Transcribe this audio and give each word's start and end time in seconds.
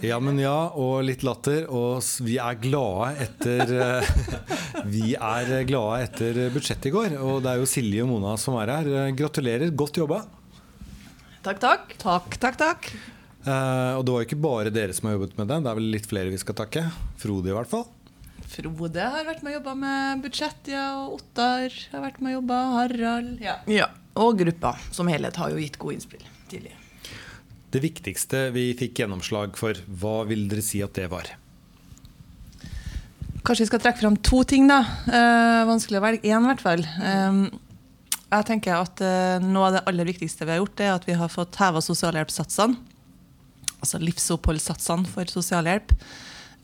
Ja, 0.00 0.16
men 0.22 0.38
ja, 0.40 0.70
og 0.80 1.02
litt 1.04 1.22
latter. 1.26 1.66
Og 1.68 2.00
vi 2.24 2.38
er 2.40 2.56
glade 2.62 3.10
etter 3.26 3.72
eh, 3.84 4.10
Vi 4.88 5.14
er 5.14 5.52
glade 5.68 6.06
etter 6.06 6.42
budsjettet 6.54 6.88
i 6.88 6.94
går. 6.94 7.16
Og 7.20 7.40
det 7.44 7.52
er 7.52 7.60
jo 7.60 7.68
Silje 7.68 8.04
og 8.06 8.12
Mona 8.14 8.36
som 8.40 8.56
er 8.62 8.72
her. 8.78 8.90
Gratulerer. 9.18 9.72
Godt 9.76 10.00
jobba. 10.00 10.22
Takk, 11.44 11.60
takk. 11.60 11.94
Takk, 12.00 12.36
takk, 12.40 12.58
takk. 12.60 12.90
Eh, 13.44 13.92
og 13.96 14.04
det 14.04 14.12
var 14.12 14.24
jo 14.24 14.28
ikke 14.28 14.40
bare 14.44 14.72
dere 14.72 14.96
som 14.96 15.08
har 15.08 15.16
jobbet 15.18 15.38
med 15.40 15.48
det. 15.52 15.60
Det 15.64 15.72
er 15.72 15.80
vel 15.80 15.90
litt 15.94 16.08
flere 16.10 16.32
vi 16.32 16.40
skal 16.40 16.58
takke. 16.64 16.84
Frode, 17.20 17.52
i 17.52 17.56
hvert 17.56 17.70
fall. 17.70 17.86
Frode 18.50 19.04
har 19.14 19.28
vært 19.28 19.44
med 19.44 19.52
og 19.52 19.58
jobba 19.60 19.76
med 19.84 20.24
budsjett, 20.24 20.72
ja. 20.72 20.88
Og 21.04 21.20
Ottar 21.20 21.68
har 21.92 22.04
vært 22.08 22.20
med 22.24 22.34
og 22.34 22.40
jobba. 22.40 22.60
Harald. 22.80 23.36
Ja. 23.44 23.60
Ja, 23.70 23.92
Og 24.20 24.40
gruppa 24.40 24.74
som 24.90 25.08
helhet 25.12 25.36
har 25.40 25.52
jo 25.52 25.60
gitt 25.60 25.78
gode 25.80 26.00
innspill 26.00 26.24
tidlig. 26.50 26.74
Det 27.70 27.82
viktigste 27.84 28.48
vi 28.54 28.72
fikk 28.78 28.98
gjennomslag 29.02 29.54
for, 29.58 29.78
hva 30.00 30.24
vil 30.26 30.48
dere 30.50 30.64
si 30.64 30.80
at 30.82 30.96
det 30.98 31.06
var? 31.12 31.28
Kanskje 33.46 33.64
vi 33.64 33.70
skal 33.70 33.82
trekke 33.84 34.02
fram 34.02 34.16
to 34.26 34.42
ting, 34.44 34.66
da. 34.68 34.80
Eh, 35.06 35.60
vanskelig 35.68 36.00
å 36.00 36.04
velge 36.04 36.28
én, 36.28 36.42
i 36.42 36.50
hvert 36.50 36.64
fall. 36.64 36.82
Eh, 36.82 37.38
jeg 38.30 38.46
tenker 38.46 38.76
at 38.76 39.00
eh, 39.02 39.42
Noe 39.42 39.68
av 39.68 39.76
det 39.76 39.84
aller 39.90 40.08
viktigste 40.10 40.46
vi 40.46 40.54
har 40.54 40.60
gjort, 40.60 40.82
er 40.82 40.92
at 40.96 41.06
vi 41.08 41.16
har 41.18 41.30
fått 41.32 41.58
heva 41.62 41.82
sosialhjelpssatsene. 41.84 42.78
Altså 43.80 44.00
livsoppholdssatsene 44.02 45.08
for 45.08 45.30
sosialhjelp. 45.30 45.94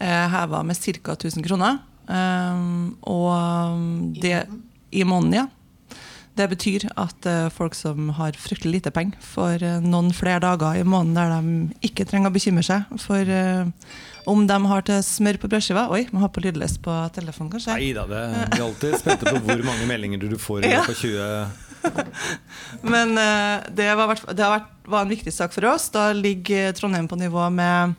Eh, 0.02 0.26
heva 0.34 0.62
med 0.66 0.82
ca. 1.00 1.16
1000 1.16 1.46
kroner. 1.46 1.78
Eh, 2.10 2.66
og 3.08 4.18
det 4.20 4.42
I 4.92 5.06
måneden, 5.06 5.38
ja. 5.38 5.46
Det 6.36 6.46
betyr 6.52 6.84
at 7.00 7.26
eh, 7.28 7.46
folk 7.52 7.74
som 7.76 8.10
har 8.18 8.36
fryktelig 8.36 8.78
lite 8.78 8.92
penger, 8.92 9.16
får 9.24 9.62
eh, 9.64 9.78
noen 9.84 10.12
flere 10.16 10.42
dager 10.44 10.76
i 10.76 10.84
måneden 10.84 11.16
der 11.16 11.32
de 11.32 11.88
ikke 11.88 12.04
trenger 12.08 12.28
å 12.28 12.34
bekymre 12.34 12.64
seg 12.66 12.84
for 13.00 13.32
eh, 13.32 13.64
om 14.28 14.42
de 14.48 14.56
har 14.68 14.84
til 14.84 15.00
smør 15.06 15.38
på 15.40 15.48
brødskiva. 15.52 15.86
Oi, 15.94 16.02
må 16.12 16.20
ha 16.20 16.28
på 16.32 16.42
lydløs 16.44 16.76
på 16.82 16.94
telefonen, 17.16 17.54
kanskje. 17.54 17.78
Nei 17.78 17.92
da, 17.96 18.04
det 18.10 18.22
vi 18.34 18.58
er 18.58 18.66
alltid 18.66 18.98
spente 19.00 19.30
på 19.30 19.44
hvor 19.46 19.64
mange 19.64 19.86
meldinger 19.88 20.20
du 20.26 20.36
får 20.40 20.66
i 20.66 20.74
løpet 20.74 20.92
av 20.92 21.00
20 21.04 21.62
Men 22.92 23.12
det, 23.78 23.86
var, 23.94 24.18
det 24.34 24.48
var 24.90 25.04
en 25.04 25.12
viktig 25.12 25.30
sak 25.30 25.54
for 25.54 25.68
oss. 25.70 25.86
Da 25.94 26.08
ligger 26.16 26.74
Trondheim 26.74 27.06
på 27.06 27.18
nivå 27.20 27.46
med, 27.54 27.94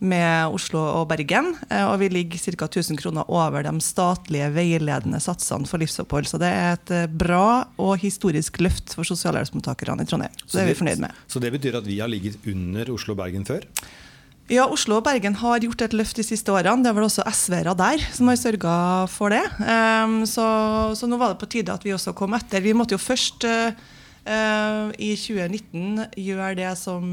med 0.00 0.54
Oslo 0.54 0.78
og 0.78 1.08
Bergen. 1.10 1.54
eh, 1.70 1.84
Og 1.84 1.98
vi 2.00 2.08
ligger 2.08 2.38
ca. 2.38 2.66
1000 2.66 2.98
kroner 3.00 3.24
over 3.28 3.62
de 3.62 3.72
statlige 3.80 4.48
veiledende 4.54 5.20
satsene 5.20 5.66
for 5.66 5.78
livsopphold. 5.78 6.26
Så 6.26 6.38
det 6.38 6.48
er 6.48 6.72
et 6.76 6.90
eh, 6.90 7.06
bra 7.06 7.66
og 7.78 7.98
historisk 7.98 8.60
løft 8.60 8.94
for 8.94 9.02
sosialhjelpsmottakerne 9.04 10.02
i 10.02 10.06
Trondheim. 10.06 10.32
Så 10.46 10.58
det 10.58 10.62
er 10.62 10.68
vi 10.72 10.74
fornøyd 10.78 11.00
med. 11.00 11.10
Så 11.26 11.40
det 11.40 11.52
betyr 11.52 11.78
at 11.80 11.86
vi 11.86 11.98
har 11.98 12.08
ligget 12.08 12.38
under 12.46 12.92
Oslo 12.94 13.12
og 13.16 13.18
Bergen 13.24 13.44
før? 13.48 13.64
Ja, 14.48 14.64
Oslo 14.64 14.96
og 14.96 15.04
Bergen 15.04 15.34
har 15.36 15.58
gjort 15.60 15.82
et 15.84 15.92
løft 15.92 16.16
de 16.16 16.22
siste 16.24 16.48
årene. 16.48 16.80
Det 16.82 16.88
er 16.88 16.94
vel 16.96 17.04
også 17.04 17.26
SV-ere 17.28 17.74
der 17.76 17.98
som 18.16 18.30
har 18.30 18.38
sørga 18.40 18.76
for 19.12 19.28
det. 19.34 19.42
Ehm, 19.60 20.22
så, 20.24 20.46
så 20.96 21.04
nå 21.10 21.18
var 21.20 21.34
det 21.34 21.40
på 21.42 21.50
tide 21.52 21.74
at 21.74 21.84
vi 21.84 21.92
også 21.92 22.14
kom 22.16 22.32
etter. 22.38 22.62
Vi 22.64 22.72
måtte 22.72 22.96
jo 22.96 23.02
først 23.02 23.44
eh, 23.44 23.72
i 24.96 25.10
2019 25.20 26.06
gjøre 26.16 26.54
det 26.62 26.72
som 26.80 27.12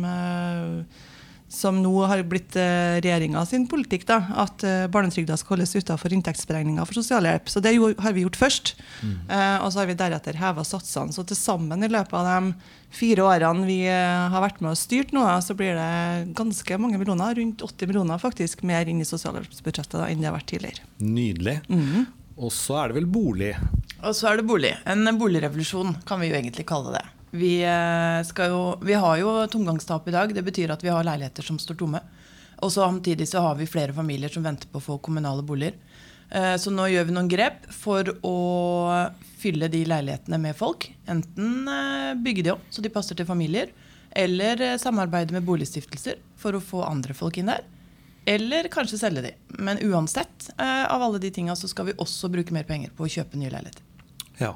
som 1.55 1.81
nå 1.81 1.93
har 2.09 2.23
blitt 2.27 2.57
uh, 2.59 2.99
regjeringa 2.99 3.45
sin 3.49 3.65
politikk, 3.71 4.05
da, 4.09 4.19
at 4.45 4.65
uh, 4.67 4.85
barnetrygda 4.91 5.37
skal 5.39 5.55
holdes 5.55 5.75
utenfor 5.75 6.13
inntektsberegninga 6.17 6.85
for 6.85 6.99
sosialhjelp. 6.99 7.49
Så 7.51 7.63
det 7.63 7.75
har 7.79 8.15
vi 8.15 8.25
gjort 8.25 8.39
først. 8.39 8.75
Mm. 9.05 9.15
og 9.63 9.67
så 9.71 9.81
har 9.81 9.87
vi 9.89 9.95
deretter 9.97 10.37
heva 10.39 10.63
satsene. 10.65 11.13
Så 11.13 11.23
til 11.27 11.37
sammen 11.37 11.83
i 11.83 11.89
løpet 11.91 12.15
av 12.17 12.27
de 12.27 12.53
fire 12.95 13.25
årene 13.25 13.67
vi 13.67 13.79
eh, 13.89 14.27
har 14.31 14.43
vært 14.43 14.61
med 14.63 14.73
og 14.73 14.79
styrt 14.79 15.13
nå, 15.15 15.23
så 15.43 15.55
blir 15.57 15.75
det 15.77 16.35
ganske 16.37 16.79
mange 16.81 16.99
millioner, 17.01 17.35
rundt 17.39 17.63
80 17.65 17.91
millioner 17.91 18.21
faktisk, 18.21 18.63
mer 18.67 18.89
inn 18.89 19.01
i 19.03 19.07
sosialhjelpsbudsjettet 19.07 19.97
da, 19.99 20.07
enn 20.09 20.23
det 20.23 20.29
har 20.29 20.37
vært 20.37 20.51
tidligere. 20.53 20.87
Nydelig. 21.01 21.59
Og 22.35 22.51
så 22.53 22.79
er 22.81 22.91
det 22.91 22.99
vel 22.99 23.09
bolig. 23.09 23.53
Og 24.01 24.15
så 24.15 24.31
er 24.31 24.39
det 24.39 24.47
bolig. 24.47 24.73
En 24.87 25.07
boligrevolusjon 25.19 25.95
kan 26.07 26.21
vi 26.21 26.31
jo 26.31 26.39
egentlig 26.39 26.67
kalle 26.67 26.97
det. 26.97 27.05
Vi, 27.35 27.63
eh, 27.63 28.47
jo, 28.47 28.77
vi 28.81 28.93
har 28.93 29.17
jo 29.19 29.31
tomgangstap 29.51 30.07
i 30.07 30.11
dag. 30.15 30.33
Det 30.35 30.43
betyr 30.43 30.71
at 30.71 30.83
vi 30.83 30.91
har 30.93 31.03
leiligheter 31.03 31.43
som 31.43 31.59
står 31.59 31.75
tomme. 31.81 31.99
Og 32.63 32.71
samtidig 32.71 33.27
så 33.27 33.41
har 33.43 33.57
vi 33.59 33.67
flere 33.67 33.93
familier 33.93 34.31
som 34.31 34.45
venter 34.45 34.69
på 34.71 34.79
å 34.79 34.85
få 34.85 34.97
kommunale 35.03 35.43
boliger. 35.43 35.75
Eh, 36.29 36.55
Så 36.55 36.71
nå 36.71 36.87
gjør 36.87 37.05
vi 37.09 37.15
noen 37.17 37.29
grep 37.29 37.67
for 37.71 38.03
å 38.23 38.35
fylle 39.37 39.67
de 39.67 39.83
leilighetene 39.85 40.39
med 40.39 40.55
folk. 40.55 40.87
Enten 41.07 41.67
eh, 41.67 42.13
bygge 42.15 42.43
de 42.43 42.55
om 42.55 42.63
så 42.71 42.81
de 42.81 42.89
passer 42.89 43.15
til 43.19 43.27
familier, 43.27 43.73
eller 44.15 44.77
samarbeide 44.79 45.35
med 45.35 45.43
boligstiftelser 45.43 46.21
for 46.39 46.55
å 46.55 46.63
få 46.63 46.85
andre 46.87 47.13
folk 47.13 47.37
inn 47.37 47.51
der. 47.51 47.65
Eller 48.25 48.69
kanskje 48.71 48.97
selge 48.97 49.21
de. 49.21 49.33
Men 49.59 49.77
uansett 49.83 50.47
av 50.57 51.03
alle 51.03 51.19
de 51.19 51.29
tinga 51.35 51.53
så 51.59 51.67
skal 51.69 51.91
vi 51.91 51.97
også 51.99 52.31
bruke 52.31 52.55
mer 52.55 52.63
penger 52.65 52.95
på 52.95 53.05
å 53.05 53.11
kjøpe 53.11 53.37
nye 53.37 53.51
leiligheter. 53.51 53.83
Ja. 54.39 54.55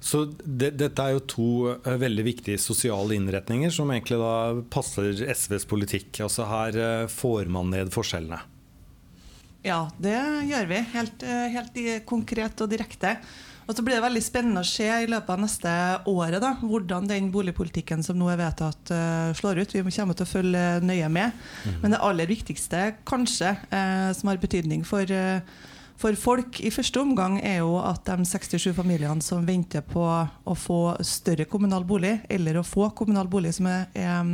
Så 0.00 0.24
det, 0.44 0.72
dette 0.78 1.02
er 1.02 1.16
jo 1.16 1.24
to 1.26 1.48
eh, 1.72 1.98
veldig 1.98 2.24
viktige 2.26 2.60
sosiale 2.62 3.16
innretninger 3.18 3.72
som 3.74 3.90
egentlig 3.90 4.20
da 4.20 4.34
passer 4.70 5.24
SVs 5.34 5.66
politikk. 5.68 6.12
Altså 6.24 6.46
her 6.48 6.78
eh, 6.78 7.10
får 7.10 7.50
man 7.52 7.72
ned 7.74 7.92
forskjellene. 7.94 8.40
Ja, 9.66 9.88
det 9.98 10.16
gjør 10.48 10.68
vi. 10.70 10.80
Helt, 10.94 11.26
eh, 11.26 11.48
helt 11.56 11.78
konkret 12.08 12.62
og 12.62 12.70
direkte. 12.70 13.16
Og 13.68 13.76
så 13.76 13.82
blir 13.84 13.98
det 13.98 14.04
veldig 14.06 14.22
spennende 14.24 14.62
å 14.64 14.68
se 14.68 14.86
i 14.86 15.08
løpet 15.10 15.34
av 15.34 15.40
neste 15.42 15.72
året 16.08 16.40
da, 16.40 16.54
hvordan 16.62 17.10
den 17.10 17.26
boligpolitikken 17.34 18.00
som 18.06 18.16
nå 18.16 18.30
er 18.32 18.38
vedtatt, 18.40 18.92
slår 19.36 19.60
ut. 19.60 19.74
Vi 19.76 19.82
kommer 19.92 20.16
til 20.16 20.24
å 20.24 20.30
følge 20.30 20.62
nøye 20.80 21.10
med. 21.12 21.42
Men 21.82 21.92
det 21.92 22.00
aller 22.00 22.30
viktigste, 22.30 22.94
kanskje, 23.04 23.50
som 24.16 24.30
har 24.32 24.40
betydning 24.40 24.88
for, 24.88 25.04
for 25.98 26.14
folk 26.14 26.60
i 26.62 26.70
første 26.70 27.00
omgang, 27.02 27.40
er 27.42 27.58
jo 27.64 27.74
at 27.82 28.06
de 28.06 28.26
67 28.28 28.70
familiene 28.76 29.24
som 29.24 29.46
venter 29.46 29.82
på 29.82 30.04
å 30.06 30.54
få 30.54 30.82
større 31.02 31.48
kommunal 31.50 31.86
bolig, 31.88 32.20
eller 32.30 32.60
å 32.60 32.66
få 32.66 32.92
kommunal 32.94 33.26
bolig 33.30 33.56
som 33.56 33.66
er, 33.66 33.88
er 33.98 34.30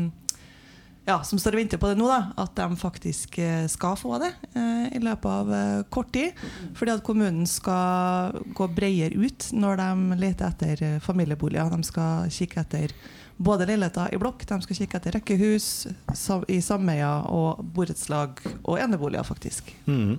ja, 1.04 1.18
som 1.24 1.40
står 1.40 1.56
og 1.56 1.60
venter 1.60 1.80
på 1.80 1.90
det 1.90 1.98
nå, 2.00 2.06
da, 2.08 2.20
at 2.40 2.54
de 2.56 2.78
faktisk 2.80 3.38
eh, 3.42 3.64
skal 3.68 3.96
få 4.00 4.16
det 4.22 4.30
eh, 4.56 4.86
i 4.96 5.00
løpet 5.04 5.28
av 5.28 5.50
eh, 5.52 5.82
kort 5.92 6.12
tid. 6.16 6.38
Fordi 6.76 6.94
at 6.94 7.04
kommunen 7.04 7.44
skal 7.48 8.38
gå 8.56 8.68
bredere 8.72 9.20
ut 9.20 9.50
når 9.52 9.82
de 9.82 10.20
leter 10.22 10.48
etter 10.48 10.84
eh, 10.84 11.02
familieboliger. 11.04 11.68
De 11.72 11.90
skal 11.90 12.32
kikke 12.32 12.64
etter 12.64 12.96
både 13.36 13.66
leiligheter 13.68 14.14
i 14.14 14.20
blokk, 14.22 14.46
de 14.48 14.60
skal 14.64 14.78
kikke 14.78 15.00
etter 15.00 15.16
rekkehus 15.18 15.68
i 16.48 16.60
sameier 16.62 17.28
og 17.34 17.64
borettslag 17.74 18.40
og 18.62 18.78
eneboliger, 18.78 19.26
faktisk. 19.26 19.74
Mhm. 19.84 20.16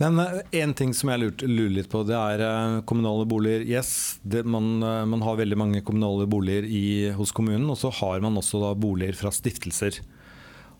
Men 0.00 0.18
én 0.50 0.74
ting 0.74 0.90
som 0.96 1.12
jeg 1.12 1.22
lurte, 1.22 1.46
lurer 1.46 1.76
litt 1.76 1.90
på, 1.92 2.02
det 2.06 2.16
er 2.18 2.42
eh, 2.42 2.80
kommunale 2.88 3.28
boliger. 3.30 3.62
Yes, 3.68 4.18
det, 4.26 4.42
man, 4.42 4.82
eh, 4.82 5.04
man 5.06 5.22
har 5.22 5.38
veldig 5.38 5.58
mange 5.60 5.84
kommunale 5.86 6.26
boliger 6.30 6.66
i, 6.66 7.12
hos 7.14 7.30
kommunen, 7.36 7.68
og 7.70 7.78
så 7.78 7.92
har 8.02 8.24
man 8.24 8.40
også 8.40 8.72
boliger 8.80 9.14
fra 9.18 9.30
stiftelser. 9.34 10.00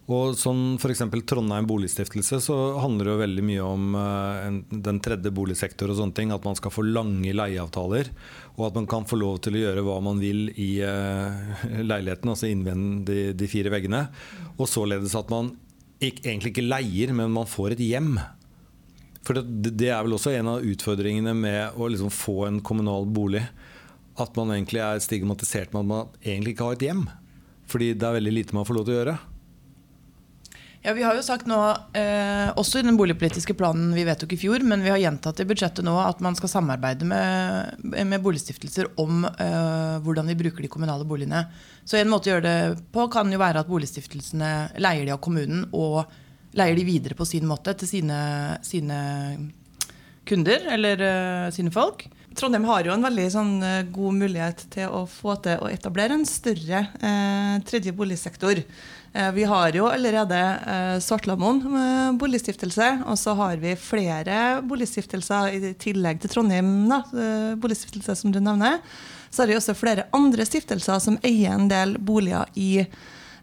Og 0.04 0.34
sånn 0.36 0.74
F.eks. 0.76 1.00
Trondheim 1.24 1.64
boligstiftelse, 1.64 2.42
så 2.44 2.56
handler 2.82 3.06
det 3.06 3.12
jo 3.14 3.20
veldig 3.22 3.44
mye 3.48 3.64
om 3.64 3.94
eh, 3.96 4.42
en, 4.50 4.60
den 4.90 5.00
tredje 5.04 5.32
boligsektor 5.32 5.94
og 5.94 6.00
sånne 6.00 6.18
ting. 6.18 6.34
At 6.34 6.44
man 6.44 6.58
skal 6.58 6.74
få 6.74 6.84
lange 6.84 7.32
leieavtaler, 7.32 8.10
og 8.58 8.66
at 8.68 8.82
man 8.82 8.90
kan 8.90 9.06
få 9.08 9.22
lov 9.22 9.38
til 9.46 9.56
å 9.56 9.62
gjøre 9.62 9.86
hva 9.86 10.00
man 10.04 10.20
vil 10.20 10.48
i 10.60 10.72
uh, 10.84 11.64
leiligheten, 11.90 12.34
altså 12.34 12.50
innvendig 12.50 13.32
de 13.38 13.48
fire 13.50 13.72
veggene. 13.72 14.08
Og 14.58 14.68
således 14.68 15.16
at 15.18 15.30
man 15.32 15.54
ikke, 16.02 16.26
egentlig 16.26 16.52
ikke 16.52 16.66
leier, 16.66 17.14
men 17.16 17.32
man 17.32 17.48
får 17.48 17.78
et 17.78 17.86
hjem. 17.86 18.16
For 19.24 19.38
det, 19.38 19.72
det 19.72 19.90
er 19.90 20.02
vel 20.04 20.16
også 20.18 20.34
en 20.36 20.50
av 20.52 20.64
utfordringene 20.64 21.32
med 21.36 21.76
å 21.80 21.88
liksom 21.88 22.12
få 22.12 22.44
en 22.48 22.62
kommunal 22.64 23.08
bolig. 23.08 23.44
At 24.20 24.36
man 24.38 24.52
egentlig 24.54 24.82
er 24.84 25.02
stigmatisert 25.02 25.72
med 25.72 25.84
at 25.84 25.90
man 25.90 26.18
egentlig 26.22 26.54
ikke 26.54 26.68
har 26.68 26.76
et 26.76 26.88
hjem. 26.88 27.06
Fordi 27.70 27.94
det 27.96 28.06
er 28.06 28.18
veldig 28.18 28.34
lite 28.34 28.56
man 28.56 28.68
får 28.68 28.78
lov 28.78 28.86
til 28.86 28.94
å 28.94 29.00
gjøre. 29.00 29.16
Ja, 30.84 30.92
Vi 30.92 31.02
har 31.02 31.16
jo 31.16 31.22
sagt 31.24 31.46
nå, 31.48 31.56
eh, 31.96 32.50
også 32.60 32.82
i 32.82 32.84
den 32.84 32.98
boligpolitiske 33.00 33.54
planen 33.56 33.94
vi 33.96 34.02
vedtok 34.04 34.34
i 34.34 34.36
fjor, 34.36 34.60
men 34.68 34.82
vi 34.84 34.90
har 34.92 35.00
gjentatt 35.00 35.38
i 35.40 35.46
budsjettet 35.48 35.86
nå 35.86 35.94
at 35.96 36.20
man 36.20 36.36
skal 36.36 36.50
samarbeide 36.52 37.08
med, 37.08 37.78
med 37.80 38.20
boligstiftelser 38.20 38.90
om 39.00 39.24
eh, 39.24 39.94
hvordan 40.04 40.28
vi 40.28 40.36
bruker 40.42 40.60
de 40.60 40.68
kommunale 40.68 41.06
boligene. 41.08 41.46
Så 41.88 41.96
en 41.96 42.12
måte 42.12 42.28
å 42.28 42.34
gjøre 42.34 42.44
det 42.44 42.82
på 42.92 43.06
kan 43.08 43.32
jo 43.32 43.40
være 43.40 43.64
at 43.64 43.70
boligstiftelsene 43.72 44.50
leier 44.84 45.08
de 45.08 45.16
av 45.16 45.22
kommunen 45.24 45.64
og 45.72 46.04
leier 46.54 46.78
de 46.78 46.86
videre 46.86 47.18
på 47.18 47.26
sin 47.28 47.46
måte 47.48 47.74
til 47.78 47.90
sine, 47.90 48.18
sine 48.66 48.98
kunder 50.28 50.68
eller 50.74 51.02
uh, 51.04 51.48
sine 51.54 51.72
folk. 51.74 52.06
Trondheim 52.34 52.66
har 52.66 52.86
jo 52.86 52.94
en 52.94 53.04
veldig 53.04 53.28
sånn, 53.30 53.54
eh, 53.62 53.86
god 53.94 54.16
mulighet 54.18 54.64
til 54.74 54.90
å 54.90 55.04
få 55.06 55.36
til 55.44 55.60
å 55.62 55.70
etablere 55.70 56.16
en 56.16 56.26
større 56.26 56.80
eh, 56.98 57.62
tredje 57.68 57.94
boligsektor. 57.94 58.58
Eh, 59.14 59.30
vi 59.36 59.44
har 59.46 59.76
jo 59.76 59.86
allerede 59.86 60.40
eh, 60.66 60.96
Svartlamoen 61.02 61.60
med 61.70 62.18
boligstiftelse, 62.18 62.88
og 63.06 63.18
så 63.20 63.36
har 63.38 63.60
vi 63.62 63.76
flere 63.78 64.60
boligstiftelser 64.66 65.54
i 65.54 65.74
tillegg 65.78 66.22
til 66.22 66.32
Trondheim 66.32 66.72
da, 66.90 67.04
eh, 67.14 67.52
boligstiftelse, 67.60 68.16
som 68.18 68.34
du 68.34 68.40
nevner. 68.42 68.80
Så 69.30 69.44
har 69.44 69.52
vi 69.52 69.58
også 69.58 69.76
flere 69.78 70.08
andre 70.14 70.46
stiftelser 70.46 70.98
som 71.02 71.18
eier 71.22 71.54
en 71.54 71.70
del 71.70 71.96
boliger 72.02 72.50
i 72.58 72.86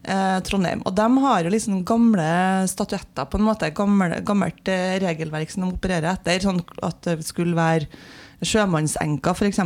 eh, 0.04 0.38
Trondheim. 0.46 0.82
Og 0.88 0.94
de 0.96 1.06
har 1.24 1.44
jo 1.44 1.52
liksom 1.52 1.82
gamle 1.88 2.26
statuetter, 2.70 3.28
på 3.28 3.40
en 3.40 3.46
måte, 3.46 3.70
gammel, 3.76 4.18
gammelt 4.26 4.72
eh, 4.72 4.98
regelverk 5.02 5.52
som 5.52 5.66
de 5.66 5.72
opererer 5.74 6.12
etter. 6.14 6.42
Sånn 6.44 6.62
at 6.82 7.00
det 7.08 7.20
skulle 7.26 7.58
være 7.58 7.90
sjømannsenker, 8.42 9.36
f.eks., 9.36 9.60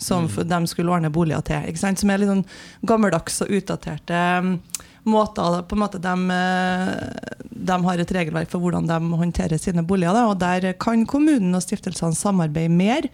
som 0.00 0.24
mm. 0.28 0.38
de 0.48 0.60
skulle 0.70 0.94
ordne 0.94 1.12
boliger 1.12 1.44
til. 1.46 1.68
Ikke 1.68 1.82
sant? 1.82 2.00
Som 2.00 2.12
er 2.12 2.22
litt 2.22 2.32
sånn 2.32 2.46
gammeldags 2.88 3.42
og 3.44 3.52
utdaterte 3.58 4.22
mm, 4.46 4.54
måter 5.12 5.60
på 5.68 5.76
en 5.76 5.82
måte 5.82 6.00
de, 6.02 6.14
eh, 6.32 7.44
de, 7.50 7.78
har 7.84 8.02
et 8.02 8.16
regelverk 8.16 8.50
for 8.52 8.62
hvordan 8.62 8.88
de 8.88 9.20
håndterer 9.20 9.60
sine 9.60 9.84
boliger. 9.84 10.16
Da, 10.16 10.26
og 10.30 10.40
Der 10.40 10.72
kan 10.80 11.06
kommunen 11.06 11.54
og 11.54 11.64
stiftelsene 11.64 12.16
samarbeide 12.16 12.72
mer 12.72 13.10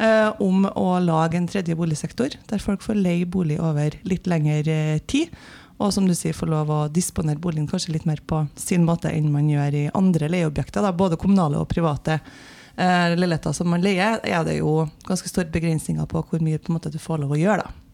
eh, 0.00 0.30
om 0.42 0.66
å 0.74 0.98
lage 1.04 1.38
en 1.38 1.48
tredje 1.50 1.76
boligsektor, 1.78 2.34
der 2.50 2.64
folk 2.64 2.82
får 2.84 2.98
leie 2.98 3.28
bolig 3.28 3.60
over 3.62 3.94
litt 4.08 4.26
lengre 4.30 4.74
eh, 4.74 5.00
tid. 5.06 5.32
Og 5.78 5.92
som 5.94 6.06
du 6.08 6.14
sier, 6.18 6.34
får 6.34 6.50
lov 6.50 6.70
å 6.74 6.78
disponere 6.90 7.38
boligen 7.38 7.68
kanskje 7.70 7.94
litt 7.94 8.06
mer 8.08 8.20
på 8.26 8.42
sin 8.58 8.86
måte 8.86 9.12
enn 9.14 9.30
man 9.32 9.50
gjør 9.50 9.76
i 9.78 9.88
andre 9.94 10.30
leieobjekter, 10.34 10.82
da, 10.82 10.90
både 10.92 11.18
kommunale 11.20 11.60
og 11.60 11.68
private 11.70 12.18
eh, 12.18 13.14
leiligheter 13.14 13.54
som 13.54 13.70
man 13.70 13.84
leier, 13.84 14.18
er 14.26 14.46
det 14.46 14.58
jo 14.58 14.88
ganske 15.06 15.30
store 15.30 15.52
begrensninger 15.54 16.08
på 16.10 16.24
hvor 16.26 16.42
mye 16.42 16.58
på 16.58 16.74
måte, 16.74 16.90
du 16.90 16.98
får 17.02 17.22
lov 17.22 17.36
å 17.36 17.38
gjøre. 17.38 17.68
da. 17.68 17.84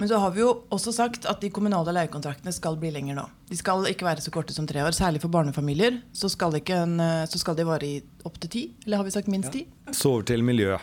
Men 0.00 0.08
så 0.08 0.16
har 0.16 0.30
vi 0.32 0.40
jo 0.40 0.52
også 0.72 0.94
sagt 0.96 1.26
at 1.28 1.42
de 1.44 1.50
kommunale 1.52 1.92
leiekontraktene 1.92 2.54
skal 2.56 2.78
bli 2.80 2.88
lenger 2.92 3.18
nå. 3.18 3.26
De 3.50 3.56
skal 3.58 3.84
ikke 3.90 4.06
være 4.06 4.24
så 4.24 4.32
korte 4.32 4.54
som 4.56 4.64
tre 4.68 4.80
år. 4.80 4.96
Særlig 4.96 5.20
for 5.20 5.32
barnefamilier 5.32 5.98
så 6.16 6.30
skal, 6.32 6.56
en, 6.56 6.94
eh, 7.04 7.26
så 7.28 7.40
skal 7.40 7.58
de 7.58 7.68
vare 7.68 7.84
i 7.88 7.98
opptil 8.24 8.52
ti. 8.52 8.62
Eller 8.86 9.00
har 9.00 9.04
vi 9.04 9.12
sagt 9.12 9.28
minst 9.28 9.52
ti? 9.52 9.66
Ja. 9.68 9.92
Så 9.92 10.14
over 10.14 10.24
til 10.28 10.44
miljø. 10.44 10.78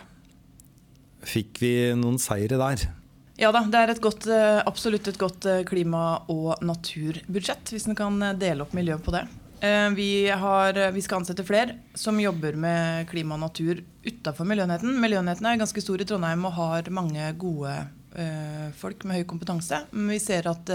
Fikk 1.26 1.58
vi 1.62 1.72
noen 1.98 2.18
seire 2.22 2.60
der? 2.62 2.86
Ja 3.38 3.52
da, 3.54 3.60
det 3.70 3.78
er 3.78 3.92
et 3.92 4.00
godt, 4.02 4.24
eh, 4.26 4.60
absolutt 4.66 5.06
et 5.06 5.18
godt 5.18 5.46
eh, 5.46 5.60
klima- 5.62 6.24
og 6.26 6.58
naturbudsjett, 6.58 7.70
hvis 7.70 7.86
en 7.86 7.94
kan 7.94 8.16
dele 8.34 8.64
opp 8.64 8.72
miljøet 8.74 9.04
på 9.04 9.14
det. 9.14 9.20
Eh, 9.62 9.90
vi, 9.94 10.26
har, 10.26 10.74
eh, 10.74 10.90
vi, 10.90 11.04
skal 11.06 11.20
ansette 11.20 11.44
flere 11.46 11.76
som 11.94 12.18
jobber 12.18 12.58
med 12.58 13.06
klima 13.06 13.36
og 13.36 13.44
natur 13.44 13.78
utafor 14.02 14.46
Miljøenheten. 14.46 14.98
Miljøenheten 14.98 15.46
er 15.46 15.60
ganske 15.60 15.84
stor 15.84 16.02
i 16.02 16.08
Trondheim 16.10 16.48
og 16.50 16.56
har 16.58 16.90
mange 16.90 17.30
gode 17.38 17.78
folk 18.80 19.04
med 19.06 19.20
høy 19.20 19.26
kompetanse. 19.28 19.84
Men 19.92 20.08
vi 20.10 20.18
ser 20.18 20.48
at 20.50 20.70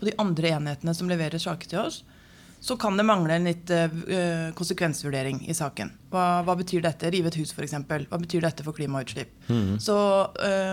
på 0.00 0.06
de 0.06 0.14
andre 0.22 0.52
enhetene 0.54 0.94
som 0.96 1.10
leverer 1.10 1.42
saker 1.42 1.68
til 1.68 1.80
oss, 1.82 1.98
så 2.60 2.76
kan 2.76 2.96
det 2.96 3.06
mangle 3.08 3.38
en 3.38 3.48
litt 3.48 3.70
uh, 3.72 4.50
konsekvensvurdering 4.58 5.42
i 5.48 5.56
saken. 5.56 5.94
Hva, 6.12 6.42
hva, 6.44 6.56
betyr 6.60 6.84
dette? 6.84 7.08
Rive 7.12 7.32
et 7.32 7.38
hus, 7.40 7.54
f.eks. 7.56 7.78
Hva 7.88 8.20
betyr 8.20 8.44
dette 8.44 8.66
for 8.66 8.76
klimautslipp? 8.76 9.32
Mm. 9.48 9.78
Så, 9.80 9.96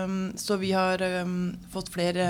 um, 0.04 0.20
så, 0.36 0.60
vi 0.60 0.74
har 0.76 1.02
um, 1.24 1.54
fått 1.72 1.88
flere 1.94 2.28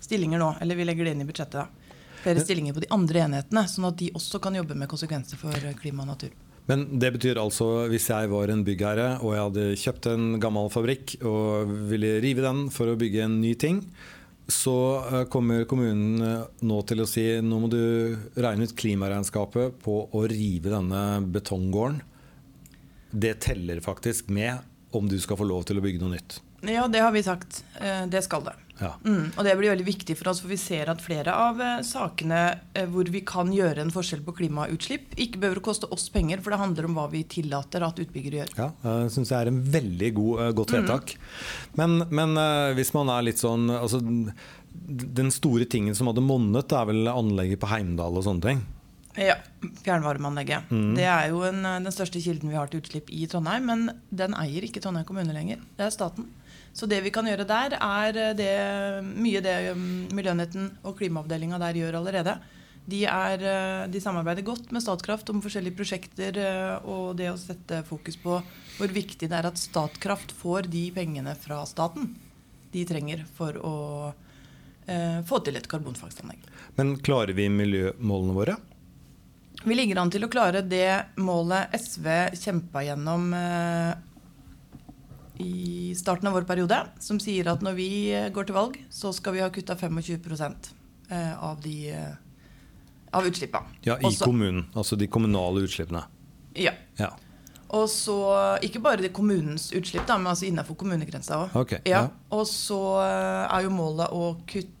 stillinger 0.00 0.42
nå, 0.42 0.52
eller 0.60 0.78
vi 0.78 0.86
legger 0.86 1.08
det 1.08 1.16
inn 1.16 1.24
i 1.24 1.28
budsjettet. 1.28 1.64
da 1.64 1.86
flere 2.26 2.42
stillinger 2.42 2.74
på 2.74 2.82
de 2.82 2.90
andre 2.94 3.22
enhetene, 3.22 3.62
sånn 3.70 3.86
at 3.86 4.00
de 4.00 4.10
også 4.18 4.40
kan 4.42 4.56
jobbe 4.58 4.74
med 4.78 4.90
konsekvenser 4.90 5.38
for 5.38 5.54
klima 5.78 6.02
og 6.02 6.10
natur. 6.10 6.34
Men 6.66 6.82
det 6.98 7.12
betyr 7.14 7.38
altså, 7.38 7.86
hvis 7.90 8.08
jeg 8.10 8.30
var 8.32 8.50
en 8.50 8.64
byggherre 8.66 9.20
og 9.20 9.36
jeg 9.36 9.44
hadde 9.44 9.66
kjøpt 9.78 10.08
en 10.10 10.24
gammel 10.42 10.70
fabrikk 10.74 11.14
og 11.22 11.70
ville 11.92 12.16
rive 12.24 12.42
den 12.42 12.64
for 12.74 12.90
å 12.90 12.98
bygge 12.98 13.22
en 13.22 13.36
ny 13.38 13.52
ting, 13.54 13.84
så 14.46 15.04
eh, 15.12 15.24
kommer 15.24 15.64
kommunen 15.64 16.22
eh, 16.22 16.42
nå 16.66 16.80
til 16.86 17.02
å 17.02 17.08
si 17.10 17.24
nå 17.42 17.58
må 17.62 17.70
du 17.70 17.80
regne 18.38 18.68
ut 18.68 18.76
klimaregnskapet 18.78 19.80
på 19.82 19.98
å 20.14 20.22
rive 20.30 20.70
denne 20.70 21.02
betonggården. 21.34 22.00
Det 23.10 23.38
teller 23.42 23.80
faktisk 23.82 24.30
med 24.30 24.62
om 24.94 25.08
du 25.10 25.18
skal 25.20 25.38
få 25.40 25.46
lov 25.48 25.66
til 25.66 25.80
å 25.80 25.84
bygge 25.84 26.02
noe 26.02 26.14
nytt. 26.14 26.38
Ja, 26.66 26.86
det 26.88 27.02
har 27.02 27.12
vi 27.14 27.24
sagt. 27.26 27.64
Eh, 27.80 28.06
det 28.10 28.22
skal 28.26 28.46
det. 28.46 28.54
Ja. 28.78 28.92
Mm, 29.06 29.30
og 29.32 29.46
det 29.46 29.54
blir 29.56 29.72
veldig 29.72 29.86
viktig 29.86 30.16
for 30.18 30.30
oss, 30.30 30.42
for 30.44 30.52
vi 30.52 30.58
ser 30.60 30.90
at 30.92 31.00
flere 31.04 31.32
av 31.32 31.60
eh, 31.64 31.78
sakene 31.86 32.40
eh, 32.76 32.84
hvor 32.92 33.08
vi 33.12 33.22
kan 33.26 33.52
gjøre 33.54 33.80
en 33.86 33.92
forskjell 33.94 34.20
på 34.26 34.34
klimautslipp, 34.42 35.14
ikke 35.16 35.40
behøver 35.40 35.62
å 35.62 35.66
koste 35.70 35.88
oss 35.94 36.08
penger, 36.12 36.42
for 36.44 36.52
det 36.52 36.60
handler 36.60 36.88
om 36.88 36.98
hva 36.98 37.06
vi 37.12 37.24
tillater 37.36 37.86
at 37.86 38.02
utbyggere 38.04 38.42
gjør. 38.42 38.54
Ja, 38.58 38.68
det 38.84 39.14
syns 39.16 39.32
jeg 39.32 39.38
er 39.38 39.52
en 39.52 39.62
veldig 39.64 40.12
god, 40.20 40.44
godt 40.60 40.74
mm. 40.74 40.78
vedtak. 40.78 41.16
Mm. 41.16 41.74
Men, 41.80 41.98
men, 42.20 42.44
hvis 42.76 42.92
man 42.96 43.10
er 43.12 43.24
litt 43.24 43.40
sånn 43.40 43.70
altså, 43.72 43.98
Den 44.00 45.30
store 45.32 45.66
tingen 45.70 45.96
som 45.96 46.10
hadde 46.10 46.24
monnet, 46.24 46.72
er 46.72 46.88
vel 46.90 47.08
anlegget 47.08 47.62
på 47.62 47.70
Heimdal 47.70 48.20
og 48.20 48.26
sånne 48.26 48.50
ting? 48.50 48.64
Ja, 49.16 49.38
fjernvarmeanlegget. 49.80 50.68
Mm. 50.68 50.90
Det 50.98 51.06
er 51.08 51.30
jo 51.32 51.40
en, 51.48 51.62
den 51.64 51.94
største 51.94 52.20
kilden 52.20 52.52
vi 52.52 52.58
har 52.58 52.68
til 52.68 52.82
utslipp 52.82 53.08
i 53.08 53.24
Trondheim, 53.30 53.70
men 53.70 53.86
den 54.12 54.36
eier 54.36 54.66
ikke 54.66 54.82
Trondheim 54.84 55.08
kommune 55.08 55.32
lenger. 55.32 55.62
Det 55.78 55.86
er 55.86 55.94
staten. 55.94 56.28
Så 56.76 56.88
det 56.90 57.00
vi 57.06 57.12
kan 57.14 57.24
gjøre 57.28 57.46
der, 57.48 57.78
er 57.80 58.20
eh, 58.20 58.34
det, 58.36 58.52
mye 59.16 59.40
det 59.44 59.56
Miljønetten 59.72 60.12
Miljøenheten 60.16 60.68
og 60.84 60.98
klimaavdelinga 60.98 61.60
der 61.62 61.80
gjør 61.80 62.00
allerede. 62.02 62.36
De, 62.86 63.00
er, 63.08 63.42
eh, 63.42 63.86
de, 63.90 64.02
samarbeider 64.02 64.44
godt 64.46 64.70
med 64.74 64.84
Statkraft 64.84 65.32
om 65.32 65.40
forskjellige 65.42 65.78
prosjekter 65.78 66.36
eh, 66.38 66.84
og 66.84 67.16
det 67.18 67.32
å 67.32 67.40
sette 67.40 67.80
fokus 67.88 68.20
på 68.20 68.38
hvor 68.76 68.92
viktig 68.92 69.30
det 69.30 69.40
er 69.40 69.48
at 69.48 69.58
Statkraft 69.58 70.36
får 70.36 70.68
de 70.70 70.84
pengene 70.94 71.34
fra 71.40 71.64
staten 71.66 72.12
de 72.76 72.84
trenger 72.86 73.24
for 73.34 73.56
å 73.56 73.76
eh, 74.86 75.22
få 75.26 75.40
til 75.42 75.56
et 75.56 75.66
karbonfangstanlegg. 75.70 76.44
Men 76.76 76.98
klarer 77.00 77.34
vi 77.36 77.48
miljømålene 77.50 78.36
våre? 78.36 78.56
Vi 79.64 79.74
ligger 79.74 79.98
an 80.02 80.12
til 80.12 80.26
å 80.26 80.30
klare 80.30 80.60
det 80.62 81.16
målet 81.18 81.72
SV 81.74 82.36
kjempa 82.36 82.84
gjennom 82.86 83.32
eh, 83.34 83.94
i 85.38 85.94
starten 85.96 86.28
av 86.28 86.34
vår 86.36 86.46
periode, 86.48 86.78
som 87.00 87.20
sier 87.22 87.48
at 87.50 87.62
når 87.64 87.76
vi 87.78 87.90
eh, 88.14 88.28
går 88.34 88.48
til 88.48 88.56
valg, 88.56 88.78
så 88.92 89.12
skal 89.16 89.36
vi 89.36 89.42
ha 89.44 89.50
kutta 89.52 89.76
25 89.76 90.54
eh, 91.10 91.44
av, 91.44 91.60
de, 91.64 91.76
eh, 91.92 92.16
av 93.10 93.28
utslippene. 93.28 93.78
Ja, 93.86 93.98
i 94.00 94.08
Også, 94.08 94.24
kommunen. 94.24 94.66
Altså 94.74 94.96
de 94.96 95.08
kommunale 95.08 95.64
utslippene. 95.66 96.04
Ja. 96.56 96.72
ja. 97.00 97.12
Og 97.76 97.88
så 97.90 98.16
ikke 98.64 98.80
bare 98.84 99.10
kommunens 99.14 99.72
utslipp, 99.74 100.06
da, 100.08 100.16
men 100.20 100.30
altså 100.32 100.46
innenfor 100.48 100.78
kommunegrensa 100.78 101.42
òg. 101.44 101.58
Okay, 101.64 101.82
ja. 101.84 102.06
ja. 102.06 102.32
Og 102.36 102.46
så 102.48 102.80
er 103.02 103.66
jo 103.66 103.74
målet 103.74 104.14
å 104.14 104.36
kutte 104.46 104.75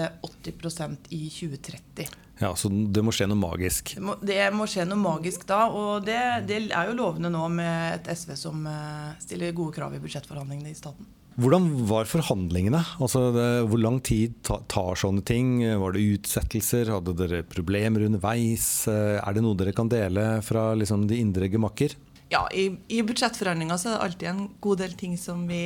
80% 0.00 1.10
i 1.10 1.26
2030. 1.30 2.12
Ja, 2.42 2.56
Så 2.56 2.68
det 2.68 3.02
må 3.04 3.12
skje 3.14 3.28
noe 3.30 3.38
magisk? 3.38 3.94
Det 3.94 4.02
må, 4.02 4.16
det 4.18 4.42
må 4.56 4.66
skje 4.70 4.86
noe 4.88 4.98
magisk 4.98 5.46
da. 5.46 5.66
Og 5.70 6.06
det, 6.06 6.18
det, 6.48 6.62
er 6.74 6.90
jo 6.90 6.98
lovende 6.98 7.30
nå 7.30 7.46
med 7.52 8.00
et 8.00 8.12
SV 8.16 8.34
som 8.38 8.64
uh, 8.66 9.12
stiller 9.22 9.54
gode 9.54 9.76
krav 9.76 9.94
i 9.94 10.00
budsjettforhandlingene 10.02 10.72
i 10.72 10.78
staten. 10.78 11.06
Hvordan 11.40 11.68
var 11.88 12.08
forhandlingene? 12.10 12.82
Altså, 13.00 13.30
det, 13.32 13.46
hvor 13.70 13.80
lang 13.80 14.02
tid 14.04 14.34
tar, 14.44 14.66
tar 14.68 14.98
sånne 15.00 15.22
ting? 15.24 15.62
Var 15.80 15.94
det 15.94 16.04
utsettelser? 16.18 16.90
Hadde 16.92 17.14
dere 17.16 17.40
problemer 17.48 18.04
underveis? 18.04 18.88
Eh, 18.90 19.16
er 19.16 19.36
det 19.36 19.44
noe 19.44 19.56
dere 19.56 19.72
kan 19.76 19.88
dele 19.92 20.26
fra 20.44 20.72
liksom, 20.76 21.06
de 21.08 21.22
indre 21.22 21.48
gemakker? 21.52 21.96
Ja, 22.32 22.44
i, 22.52 22.68
i 22.92 23.00
budsjettforhandlinger 23.04 23.80
så 23.80 23.90
er 23.90 23.96
det 23.96 24.04
alltid 24.06 24.28
en 24.28 24.44
god 24.64 24.84
del 24.84 24.92
ting 24.98 25.16
som 25.20 25.46
vi 25.48 25.62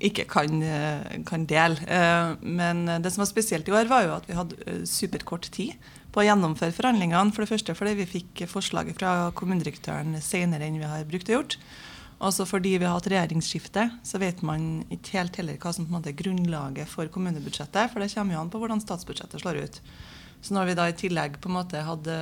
ikke 0.00 0.26
kan, 0.28 0.62
eh, 0.62 1.22
kan 1.24 1.46
dele. 1.48 1.76
Men 2.42 2.84
det 3.02 3.12
som 3.12 3.22
var 3.22 3.30
spesielt 3.30 3.68
i 3.68 3.72
år, 3.72 3.88
var 3.88 4.04
jo 4.04 4.16
at 4.16 4.26
vi 4.28 4.36
hadde 4.36 4.86
superkort 4.86 5.48
tid 5.50 5.72
på 6.12 6.20
å 6.20 6.26
gjennomføre 6.26 6.72
forhandlingene. 6.76 7.32
For 7.32 7.44
det 7.44 7.52
første 7.52 7.76
fordi 7.76 7.94
vi 8.00 8.08
fikk 8.08 8.46
forslaget 8.48 8.98
fra 8.98 9.30
kommunedirektøren 9.36 10.16
senere 10.20 10.68
enn 10.68 10.80
vi 10.80 10.88
har 10.88 11.04
brukt 11.08 11.28
å 11.28 11.38
gjort. 11.38 11.56
Også 12.24 12.46
fordi 12.48 12.78
vi 12.80 12.86
har 12.86 12.94
hatt 12.96 13.08
regjeringsskifte, 13.12 13.90
så 14.00 14.20
vet 14.20 14.40
man 14.46 14.86
ikke 14.92 15.18
helt 15.18 15.36
heller 15.36 15.58
hva 15.60 15.72
som 15.76 15.84
på 15.84 15.92
en 15.92 15.98
måte 15.98 16.14
er 16.14 16.16
grunnlaget 16.16 16.88
for 16.88 17.10
kommunebudsjettet. 17.12 17.92
For 17.92 18.00
det 18.00 18.12
kommer 18.14 18.36
jo 18.36 18.44
an 18.44 18.52
på 18.52 18.60
hvordan 18.62 18.80
statsbudsjettet 18.80 19.42
slår 19.42 19.60
ut. 19.66 19.80
Så 20.40 20.56
når 20.56 20.70
vi 20.70 20.78
da 20.78 20.86
i 20.88 20.96
tillegg 20.96 21.36
på 21.42 21.50
en 21.50 21.58
måte 21.58 21.82
hadde 21.84 22.16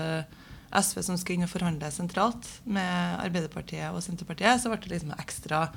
SV 0.75 1.05
som 1.07 1.19
skulle 1.19 1.39
inn 1.39 1.47
og 1.47 1.53
forhandle 1.53 1.91
sentralt 1.95 2.49
med 2.67 3.21
Arbeiderpartiet 3.23 3.95
og 3.95 4.03
Senterpartiet, 4.03 4.59
så 4.59 4.73
ble 4.73 4.81
det 4.83 4.97
liksom 4.97 5.15
ekstra 5.15 5.69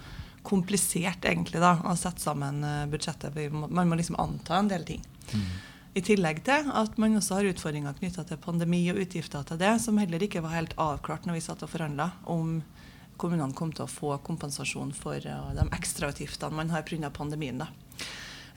komplisert 0.48 1.26
egentlig 1.28 1.62
da, 1.64 1.76
å 1.84 1.96
sette 2.00 2.24
sammen 2.24 2.64
eh, 2.64 2.86
budsjettet. 2.92 3.36
Man 3.54 3.90
må 3.90 3.98
liksom 4.00 4.20
anta 4.22 4.62
en 4.62 4.72
del 4.72 4.86
ting. 4.88 5.04
Mm. 5.34 5.50
I 5.98 6.04
tillegg 6.06 6.44
til 6.46 6.68
at 6.78 6.98
man 7.02 7.18
også 7.18 7.40
har 7.40 7.50
utfordringer 7.50 7.96
knytta 7.98 8.26
til 8.30 8.40
pandemi 8.42 8.84
og 8.92 9.00
utgifter 9.02 9.46
til 9.48 9.60
det, 9.62 9.74
som 9.82 9.98
heller 9.98 10.24
ikke 10.24 10.44
var 10.46 10.54
helt 10.54 10.76
avklart 10.78 11.26
når 11.26 11.40
vi 11.40 11.46
satt 11.48 11.64
og 11.66 11.72
forhandla 11.72 12.12
om 12.30 12.60
kommunene 13.18 13.56
kom 13.58 13.72
til 13.74 13.88
å 13.88 13.90
få 13.90 14.12
kompensasjon 14.26 14.94
for 14.94 15.24
uh, 15.26 15.50
de 15.58 15.66
ekstrautgiftene 15.74 16.54
man 16.54 16.70
har 16.70 16.86
pga. 16.86 17.10
pandemien. 17.10 17.64
Da. 17.64 17.72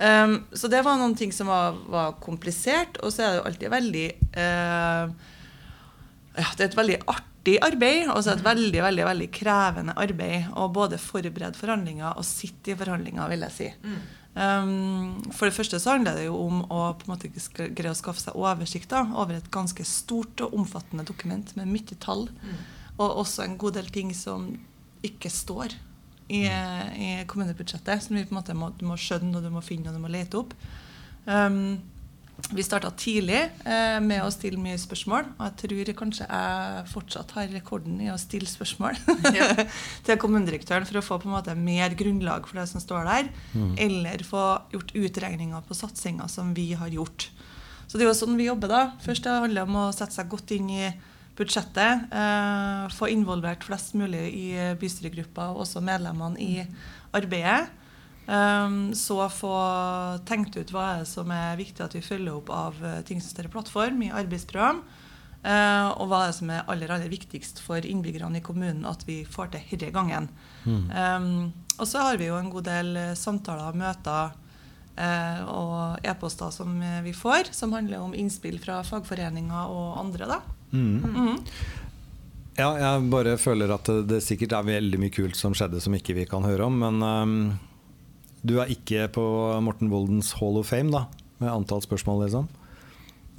Um, 0.00 0.36
så 0.52 0.68
det 0.68 0.82
var 0.84 1.00
noen 1.00 1.16
ting 1.16 1.32
som 1.32 1.48
var, 1.48 1.80
var, 1.88 2.18
komplisert. 2.20 3.00
Og 3.00 3.14
så 3.14 3.24
er 3.24 3.30
det 3.30 3.40
jo 3.40 3.46
alltid 3.48 3.72
veldig 3.72 4.06
uh, 4.36 5.32
ja, 6.36 6.46
Det 6.56 6.66
er 6.66 6.68
et 6.68 6.78
veldig 6.78 7.00
artig 7.40 7.58
arbeid, 7.62 8.08
og 8.10 8.22
så 8.22 8.34
et 8.34 8.44
veldig 8.44 8.82
veldig, 8.82 9.04
veldig 9.04 9.28
krevende 9.32 9.94
arbeid 9.96 10.50
å 10.56 10.68
både 10.68 10.98
forberede 10.98 11.56
forhandlinger 11.56 12.18
og 12.18 12.24
sitte 12.24 12.72
i 12.72 12.76
forhandlinger, 12.76 13.28
vil 13.28 13.40
jeg 13.46 13.52
si. 13.52 13.70
Mm. 13.82 14.00
Um, 14.30 15.32
for 15.32 15.48
det 15.48 15.56
første 15.56 15.80
så 15.80 15.96
handler 15.96 16.14
det 16.16 16.26
jo 16.28 16.36
om 16.38 16.60
å 16.70 16.94
på 16.94 17.08
en 17.08 17.14
måte 17.16 17.30
greie 17.74 17.90
å 17.90 17.98
skaffe 17.98 18.20
seg 18.20 18.36
oversikt 18.36 18.90
da, 18.90 19.02
over 19.16 19.34
et 19.34 19.50
ganske 19.50 19.84
stort 19.84 20.40
og 20.40 20.54
omfattende 20.54 21.04
dokument 21.04 21.54
med 21.56 21.68
mye 21.68 21.96
tall. 21.98 22.28
Mm. 22.28 22.58
Og 23.00 23.22
også 23.24 23.44
en 23.44 23.56
god 23.58 23.80
del 23.80 23.88
ting 23.90 24.12
som 24.14 24.52
ikke 25.02 25.30
står 25.32 25.74
i, 26.28 26.44
i 26.44 27.24
kommunebudsjettet, 27.26 28.04
som 28.04 28.16
vi 28.16 28.26
på 28.26 28.34
en 28.34 28.38
måte 28.38 28.54
må, 28.54 28.70
du 28.76 28.84
må 28.86 28.98
skjønne 29.00 29.38
og 29.38 29.46
du 29.46 29.50
må 29.50 29.64
finne 29.64 29.90
og 29.90 29.96
du 29.96 30.04
må 30.04 30.12
lete 30.12 30.38
opp. 30.38 30.52
Um, 31.24 31.80
vi 32.50 32.64
starta 32.64 32.90
tidlig 32.98 33.38
eh, 33.64 33.98
med 34.02 34.22
å 34.24 34.30
stille 34.32 34.60
mye 34.60 34.78
spørsmål. 34.80 35.28
Og 35.36 35.44
jeg 35.46 35.56
tror 35.62 35.92
kanskje 36.00 36.26
jeg 36.26 36.86
fortsatt 36.90 37.34
har 37.36 37.52
rekorden 37.52 38.00
i 38.02 38.10
å 38.12 38.18
stille 38.20 38.48
spørsmål 38.50 38.98
til 40.06 40.20
kommunedirektøren 40.20 40.88
for 40.88 41.00
å 41.00 41.04
få 41.04 41.20
på 41.22 41.30
en 41.30 41.36
måte 41.36 41.56
mer 41.58 41.94
grunnlag 41.98 42.48
for 42.48 42.60
det 42.60 42.66
som 42.70 42.82
står 42.82 43.06
der. 43.10 43.30
Mm. 43.54 43.72
Eller 43.86 44.26
få 44.26 44.44
gjort 44.74 44.94
utregninger 44.96 45.66
på 45.68 45.78
satsinga 45.78 46.28
som 46.32 46.54
vi 46.56 46.70
har 46.78 46.90
gjort. 46.94 47.28
Så 47.86 47.98
det 47.98 48.06
er 48.06 48.12
jo 48.12 48.18
sånn 48.18 48.38
vi 48.38 48.48
jobber 48.50 48.70
da. 48.70 48.82
Først 49.04 49.26
det 49.26 49.34
handler 49.34 49.62
det 49.62 49.68
om 49.68 49.80
å 49.82 49.90
sette 49.94 50.16
seg 50.16 50.30
godt 50.30 50.54
inn 50.54 50.70
i 50.70 50.84
budsjettet. 51.38 52.08
Eh, 52.12 52.86
få 52.94 53.10
involvert 53.10 53.66
flest 53.66 53.96
mulig 53.98 54.26
i 54.36 54.48
bystyregruppa 54.80 55.52
og 55.52 55.64
også 55.66 55.82
medlemmene 55.84 56.40
i 56.40 56.64
arbeidet. 57.16 57.70
Um, 58.30 58.94
så 58.94 59.24
få 59.34 59.52
tenkt 60.28 60.54
ut 60.54 60.70
hva 60.70 60.84
er 60.86 60.98
det 61.02 61.08
som 61.10 61.30
er 61.34 61.56
viktig 61.58 61.82
at 61.82 61.94
vi 61.96 62.02
følger 62.04 62.36
opp 62.36 62.50
av 62.54 62.76
uh, 62.78 63.00
ting 63.06 63.18
som 63.18 63.32
står 63.32 63.48
i 63.48 63.50
plattform, 63.50 64.02
i 64.06 64.12
arbeidsprogram. 64.14 64.84
Uh, 65.40 65.88
og 65.96 66.04
hva 66.06 66.20
er 66.22 66.30
det 66.30 66.36
som 66.36 66.52
er 66.54 66.68
aller, 66.70 66.92
aller 66.94 67.10
viktigst 67.10 67.58
for 67.64 67.82
innbyggerne 67.82 68.38
i 68.38 68.44
kommunen 68.44 68.84
at 68.86 69.02
vi 69.08 69.24
får 69.26 69.50
til 69.56 69.80
denne 69.80 69.94
gangen. 69.96 70.28
Mm. 70.62 70.84
Um, 70.94 71.32
og 71.80 71.88
så 71.90 72.04
har 72.04 72.20
vi 72.20 72.28
jo 72.28 72.36
en 72.38 72.52
god 72.52 72.68
del 72.68 72.92
samtaler 73.18 73.72
samtaler, 73.72 73.80
møter 73.80 74.30
uh, 75.00 75.40
og 75.50 76.06
e-poster 76.06 76.52
som 76.54 76.76
vi 77.02 77.14
får, 77.16 77.50
som 77.56 77.74
handler 77.74 78.04
om 78.04 78.14
innspill 78.14 78.60
fra 78.62 78.84
fagforeninger 78.86 79.72
og 79.74 79.96
andre. 80.04 80.28
da. 80.36 80.38
Mm. 80.70 81.00
Mm. 81.02 81.40
Ja, 82.60 82.70
jeg 82.78 83.10
bare 83.10 83.34
føler 83.40 83.74
at 83.74 83.90
det, 83.90 84.04
det 84.12 84.22
sikkert 84.22 84.54
er 84.54 84.70
veldig 84.70 85.02
mye 85.02 85.16
kult 85.16 85.38
som 85.40 85.56
skjedde 85.56 85.82
som 85.82 85.98
ikke 85.98 86.14
vi 86.14 86.28
kan 86.30 86.46
høre 86.46 86.68
om. 86.68 86.78
Men 86.84 87.02
um 87.02 87.42
du 88.46 88.56
er 88.62 88.72
ikke 88.72 89.08
på 89.12 89.24
Morten 89.64 89.90
Woldens 89.92 90.32
Hall 90.40 90.56
of 90.60 90.70
Fame, 90.72 90.92
da? 90.94 91.06
Med 91.40 91.52
antall 91.52 91.82
spørsmål, 91.84 92.24
liksom? 92.26 92.48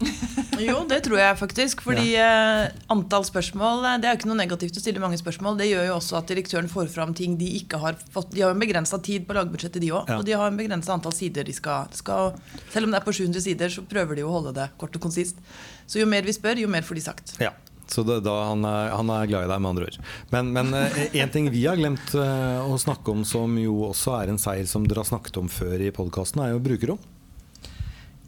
jo, 0.65 0.81
det 0.89 1.01
tror 1.05 1.19
jeg 1.19 1.37
faktisk. 1.37 1.81
Fordi 1.85 2.13
ja. 2.15 2.27
eh, 2.65 2.79
antall 2.93 3.25
spørsmål 3.27 3.83
Det 4.01 4.09
er 4.09 4.15
jo 4.15 4.19
ikke 4.19 4.29
noe 4.31 4.39
negativt 4.39 4.77
å 4.77 4.83
stille 4.83 5.03
mange 5.03 5.19
spørsmål. 5.21 5.57
Det 5.59 5.69
gjør 5.69 5.87
jo 5.89 5.97
også 5.97 6.19
at 6.21 6.31
direktøren 6.31 6.69
får 6.71 6.89
fram 6.93 7.15
ting 7.17 7.37
de 7.39 7.49
ikke 7.61 7.79
har 7.81 7.97
fått. 8.13 8.31
De 8.33 8.43
har 8.43 8.51
jo 8.51 8.57
en 8.57 8.63
begrensa 8.63 9.01
tid 9.03 9.27
på 9.27 9.37
lagbudsjettet, 9.37 9.81
de 9.83 9.91
òg. 9.93 10.09
Ja. 10.09 10.19
Og 10.19 10.27
de 10.27 10.37
har 10.37 10.49
en 10.49 10.59
begrensa 10.59 10.95
antall 10.95 11.15
sider 11.17 11.47
de 11.47 11.55
skal, 11.55 11.91
skal, 11.97 12.37
Selv 12.73 12.89
om 12.89 12.93
det 12.93 13.01
er 13.01 13.07
på 13.07 13.15
700 13.15 13.45
sider, 13.45 13.73
så 13.73 13.85
prøver 13.87 14.19
de 14.19 14.25
å 14.27 14.33
holde 14.33 14.55
det 14.57 14.71
kort 14.81 14.95
og 14.97 15.05
konsist. 15.09 15.41
Så 15.85 16.01
jo 16.01 16.09
mer 16.09 16.25
vi 16.25 16.35
spør, 16.35 16.61
jo 16.61 16.71
mer 16.71 16.85
får 16.87 17.01
de 17.01 17.05
sagt. 17.09 17.35
Ja. 17.41 17.53
Så 17.91 18.05
det, 18.07 18.21
da, 18.23 18.37
han, 18.47 18.63
er, 18.67 18.93
han, 18.95 19.11
er, 19.11 19.27
glad 19.27 19.45
i 19.45 19.51
deg, 19.51 19.59
med 19.59 19.73
andre 19.73 19.89
ord. 19.89 19.99
Men, 20.31 20.51
men 20.55 20.73
eh, 20.77 21.17
en 21.19 21.33
ting 21.33 21.49
vi 21.51 21.65
har 21.67 21.79
glemt 21.79 22.15
eh, 22.15 22.61
å 22.63 22.77
snakke 22.79 23.11
om, 23.11 23.25
som 23.27 23.57
jo 23.59 23.81
også 23.89 24.15
er 24.21 24.31
en 24.31 24.39
seier 24.41 24.69
som 24.69 24.87
dere 24.87 25.03
har 25.03 25.11
snakket 25.11 25.41
om 25.41 25.51
før 25.51 25.83
i 25.83 25.91
podkasten, 25.95 26.43
er 26.45 26.55
jo 26.55 26.63
brukerrom. 26.63 27.01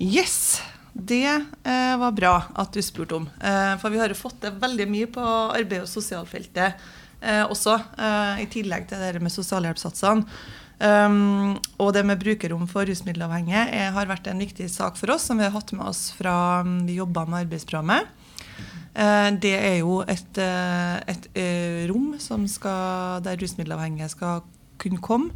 Yes! 0.03 0.61
Det 0.93 1.25
eh, 1.25 1.93
var 1.97 2.11
bra 2.13 2.35
at 2.53 2.73
du 2.73 2.81
spurte 2.85 3.17
om. 3.17 3.29
Eh, 3.41 3.71
for 3.81 3.89
vi 3.89 4.01
har 4.01 4.11
jo 4.13 4.17
fått 4.17 4.43
til 4.43 4.59
veldig 4.61 4.85
mye 4.91 5.07
på 5.09 5.23
arbeid- 5.23 5.87
og 5.87 5.89
sosialfeltet 5.89 6.83
eh, 7.21 7.41
også. 7.47 7.79
Eh, 7.97 8.43
I 8.43 8.49
tillegg 8.53 8.85
til 8.91 9.01
det 9.01 9.23
med 9.23 9.33
sosialhjelpssatsene. 9.33 10.27
Um, 10.83 11.53
og 11.79 11.93
det 11.95 12.01
med 12.03 12.19
brukerrom 12.19 12.65
for 12.67 12.83
rusmiddelavhengige 12.89 13.85
har 13.95 14.07
vært 14.09 14.25
en 14.27 14.41
viktig 14.41 14.65
sak 14.73 14.97
for 14.99 15.13
oss, 15.13 15.29
som 15.29 15.39
vi 15.39 15.45
har 15.45 15.53
hatt 15.53 15.69
med 15.71 15.85
oss 15.85 16.09
fra 16.17 16.33
um, 16.65 16.81
vi 16.89 16.97
jobba 16.97 17.23
med 17.29 17.45
arbeidsprogrammet. 17.45 18.09
Eh, 18.93 19.29
det 19.41 19.53
er 19.57 19.79
jo 19.81 20.01
et, 20.05 20.37
eh, 20.37 20.97
et, 21.09 21.27
eh, 21.33 21.89
rom 21.89 22.13
skal, 22.19 23.21
der 23.25 23.37
rusmiddelavhengige 23.37 24.09
skal 24.09 24.43
kunne 24.77 25.01
komme 25.01 25.31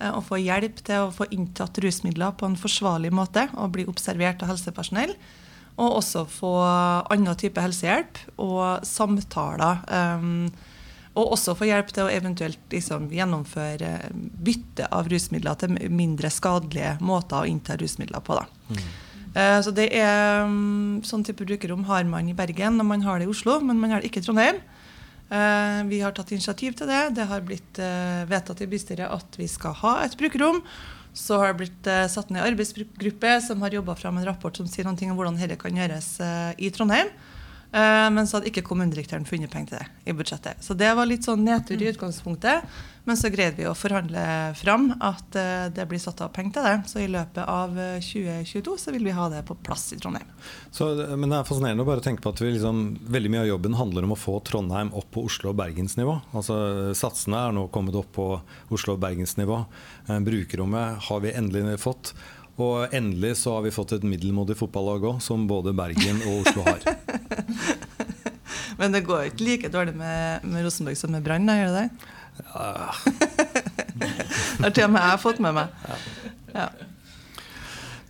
og 0.00 0.24
få 0.24 0.38
hjelp 0.40 0.78
til 0.80 0.96
å 0.96 1.12
få 1.12 1.26
inntatt 1.28 1.76
rusmidler 1.76 2.32
på 2.32 2.46
en 2.46 2.56
forsvarlig 2.56 3.10
måte 3.12 3.50
og 3.52 3.72
bli 3.72 3.84
observert 3.84 4.40
av 4.42 4.48
helsepersonell. 4.48 5.12
Og 5.76 5.98
også 6.00 6.24
få 6.24 6.54
annen 7.12 7.36
type 7.36 7.60
helsehjelp 7.60 8.16
og 8.38 8.80
samtaler. 8.80 9.84
Og 11.14 11.34
også 11.36 11.52
få 11.52 11.68
hjelp 11.68 11.92
til 11.92 12.06
å 12.06 12.08
eventuelt 12.08 12.58
liksom, 12.72 13.10
gjennomføre 13.12 14.08
bytte 14.40 14.88
av 14.88 15.12
rusmidler 15.12 15.60
til 15.60 15.76
mindre 15.90 16.32
skadelige 16.32 16.96
måter 17.04 17.42
å 17.42 17.52
innta 17.52 17.76
rusmidler 17.76 18.24
på. 18.24 18.40
Da. 18.40 18.46
Mm. 18.72 19.09
Eh, 19.30 19.58
så 19.62 19.70
det 19.74 19.90
er 19.94 20.42
mm, 20.48 21.02
Sånn 21.06 21.22
type 21.26 21.46
brukerrom 21.46 21.84
har 21.86 22.06
man 22.08 22.28
i 22.28 22.36
Bergen 22.36 22.80
og 22.82 22.88
man 22.88 23.04
har 23.06 23.20
det 23.20 23.28
i 23.28 23.30
Oslo, 23.30 23.60
men 23.62 23.78
man 23.78 23.94
har 23.94 24.02
det 24.02 24.10
ikke 24.10 24.22
i 24.24 24.26
Trondheim. 24.26 24.60
Eh, 25.30 25.80
vi 25.90 26.00
har 26.02 26.14
tatt 26.16 26.32
initiativ 26.34 26.74
til 26.78 26.90
det. 26.90 27.02
Det 27.18 27.28
har 27.30 27.44
blitt 27.46 27.78
eh, 27.82 28.24
vedtatt 28.30 28.64
i 28.64 28.70
bystyret 28.70 29.06
at 29.06 29.38
vi 29.38 29.46
skal 29.50 29.76
ha 29.84 30.00
et 30.04 30.16
brukerrom. 30.18 30.62
Så 31.14 31.40
har 31.40 31.50
det 31.50 31.58
blitt 31.58 31.88
satt 32.12 32.28
ned 32.30 32.44
arbeidsgruppe 32.46 33.32
som 33.42 33.62
har 33.64 33.74
jobba 33.74 33.96
fram 33.98 34.20
en 34.20 34.28
rapport 34.28 34.54
som 34.54 34.68
sier 34.70 34.86
noe 34.86 35.08
om 35.10 35.16
hvordan 35.18 35.40
dette 35.40 35.56
kan 35.58 35.74
gjøres 35.74 36.12
i 36.54 36.70
Trondheim. 36.70 37.10
Men 37.70 38.26
så 38.26 38.36
hadde 38.36 38.48
ikke 38.50 38.64
kommunedirektøren 38.66 39.26
funnet 39.28 39.52
penger 39.52 39.68
til 39.70 39.78
det 39.78 40.10
i 40.10 40.14
budsjettet. 40.18 40.58
Så 40.64 40.74
det 40.74 40.88
var 40.98 41.06
litt 41.06 41.22
sånn 41.28 41.44
nedtur 41.46 41.78
i 41.78 41.90
utgangspunktet. 41.92 42.66
Men 43.04 43.16
så 43.16 43.30
greide 43.32 43.56
vi 43.56 43.64
å 43.68 43.74
forhandle 43.76 44.22
fram 44.58 44.90
at 45.00 45.36
eh, 45.38 45.68
det 45.72 45.86
blir 45.88 46.00
satt 46.02 46.20
av 46.22 46.32
penger 46.34 46.52
til 46.56 46.66
det. 46.66 46.74
Så 46.90 47.00
i 47.00 47.08
løpet 47.10 47.40
av 47.42 47.72
2022 48.04 48.60
eh, 48.60 48.80
så 48.82 48.94
vil 48.94 49.06
vi 49.08 49.14
ha 49.16 49.28
det 49.32 49.40
på 49.48 49.56
plass 49.64 49.88
i 49.96 49.98
Trondheim. 50.00 50.28
Så, 50.70 50.90
men 51.16 51.32
det 51.32 51.40
er 51.40 51.48
fascinerende 51.48 51.86
å 51.86 51.88
bare 51.88 52.04
tenke 52.04 52.22
på 52.22 52.34
at 52.34 52.42
liksom, 52.44 52.82
veldig 53.10 53.32
mye 53.32 53.44
av 53.46 53.50
jobben 53.50 53.78
handler 53.80 54.06
om 54.06 54.14
å 54.14 54.20
få 54.20 54.36
Trondheim 54.46 54.92
opp 54.96 55.08
på 55.16 55.24
Oslo- 55.30 55.54
og 55.54 55.58
Bergensnivå. 55.62 56.18
Altså, 56.36 56.58
satsene 56.98 57.40
er 57.48 57.56
nå 57.56 57.66
kommet 57.72 57.96
opp 57.98 58.12
på 58.18 58.28
Oslo- 58.70 58.98
og 58.98 59.02
Bergensnivå. 59.02 59.62
Eh, 60.06 60.20
brukerrommet 60.26 61.08
har 61.08 61.24
vi 61.24 61.34
endelig 61.40 61.80
fått. 61.80 62.12
Og 62.60 62.94
endelig 62.94 63.36
så 63.40 63.56
har 63.56 63.64
vi 63.64 63.72
fått 63.74 63.94
et 63.96 64.04
middelmådig 64.06 64.56
fotballag 64.58 65.06
òg, 65.14 65.20
som 65.24 65.46
både 65.48 65.72
Bergen 65.76 66.20
og 66.28 66.42
Oslo 66.44 66.64
har. 66.66 66.84
Men 68.80 68.94
det 68.94 69.04
går 69.04 69.30
ikke 69.30 69.46
like 69.46 69.70
dårlig 69.72 69.94
med, 69.96 70.44
med 70.48 70.64
Rosenborg 70.64 70.96
som 70.96 71.12
med 71.12 71.24
Brann, 71.24 71.48
gjør 71.48 71.72
det 71.74 71.82
det? 71.82 72.14
Ja. 72.54 72.94
det 74.00 74.64
har 74.64 74.72
til 74.76 74.86
og 74.86 74.94
med 74.94 75.04
jeg 75.04 75.20
fått 75.24 75.42
med 75.44 75.56
meg. 75.56 75.74
Ja. 76.54 76.68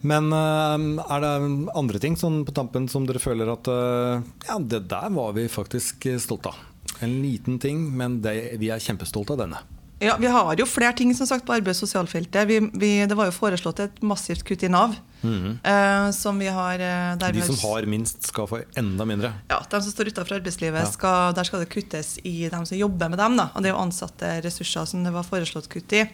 Men 0.06 0.30
uh, 0.32 1.02
er 1.04 1.24
det 1.24 1.32
andre 1.76 2.00
ting 2.02 2.14
sånn 2.16 2.44
på 2.46 2.54
tampen 2.56 2.86
som 2.88 3.08
dere 3.08 3.20
føler 3.20 3.50
at 3.52 3.68
uh, 3.68 4.22
Ja, 4.46 4.56
det 4.62 4.86
der 4.92 5.10
var 5.12 5.34
vi 5.36 5.48
faktisk 5.50 6.06
stolte 6.22 6.54
av. 6.54 6.62
En 7.04 7.18
liten 7.22 7.58
ting, 7.60 7.82
men 7.96 8.20
det, 8.24 8.36
vi 8.60 8.70
er 8.72 8.82
kjempestolte 8.82 9.34
av 9.36 9.42
denne. 9.44 9.60
Ja, 10.00 10.16
Vi 10.16 10.26
har 10.32 10.56
jo 10.56 10.64
flere 10.64 10.94
ting 10.96 11.12
som 11.14 11.28
sagt 11.28 11.44
på 11.44 11.52
arbeids- 11.52 11.82
og 11.84 11.88
sosialfeltet. 11.88 12.48
Vi, 12.48 12.56
vi, 12.72 12.90
det 13.04 13.16
var 13.16 13.28
jo 13.28 13.34
foreslått 13.36 13.82
et 13.84 13.98
massivt 14.00 14.46
kutt 14.48 14.62
i 14.64 14.70
Nav. 14.72 14.94
Mm. 15.20 15.58
Uh, 15.60 16.08
som 16.16 16.38
vi 16.40 16.46
har, 16.48 16.80
eh, 16.80 17.16
de 17.20 17.42
som 17.44 17.58
har 17.68 17.84
minst, 17.84 18.24
skal 18.30 18.46
få 18.48 18.62
enda 18.80 19.04
mindre? 19.04 19.34
Ja, 19.50 19.58
de 19.60 19.80
som 19.84 19.92
står 19.92 20.08
utenfor 20.08 20.38
arbeidslivet, 20.38 20.88
skal, 20.94 21.34
der 21.36 21.44
skal 21.44 21.60
det 21.60 21.68
kuttes 21.74 22.14
i 22.24 22.48
dem 22.48 22.64
som 22.64 22.78
jobber 22.78 23.12
med 23.12 23.20
dem. 23.20 23.36
Da. 23.36 23.50
Og 23.52 23.60
det 23.60 23.68
er 23.68 23.74
jo 23.74 23.82
ansatte 23.82 24.30
ressurser 24.46 24.88
som 24.88 25.04
det 25.04 25.12
var 25.12 25.28
foreslått 25.28 25.68
kutt 25.68 25.92
i. 25.92 26.06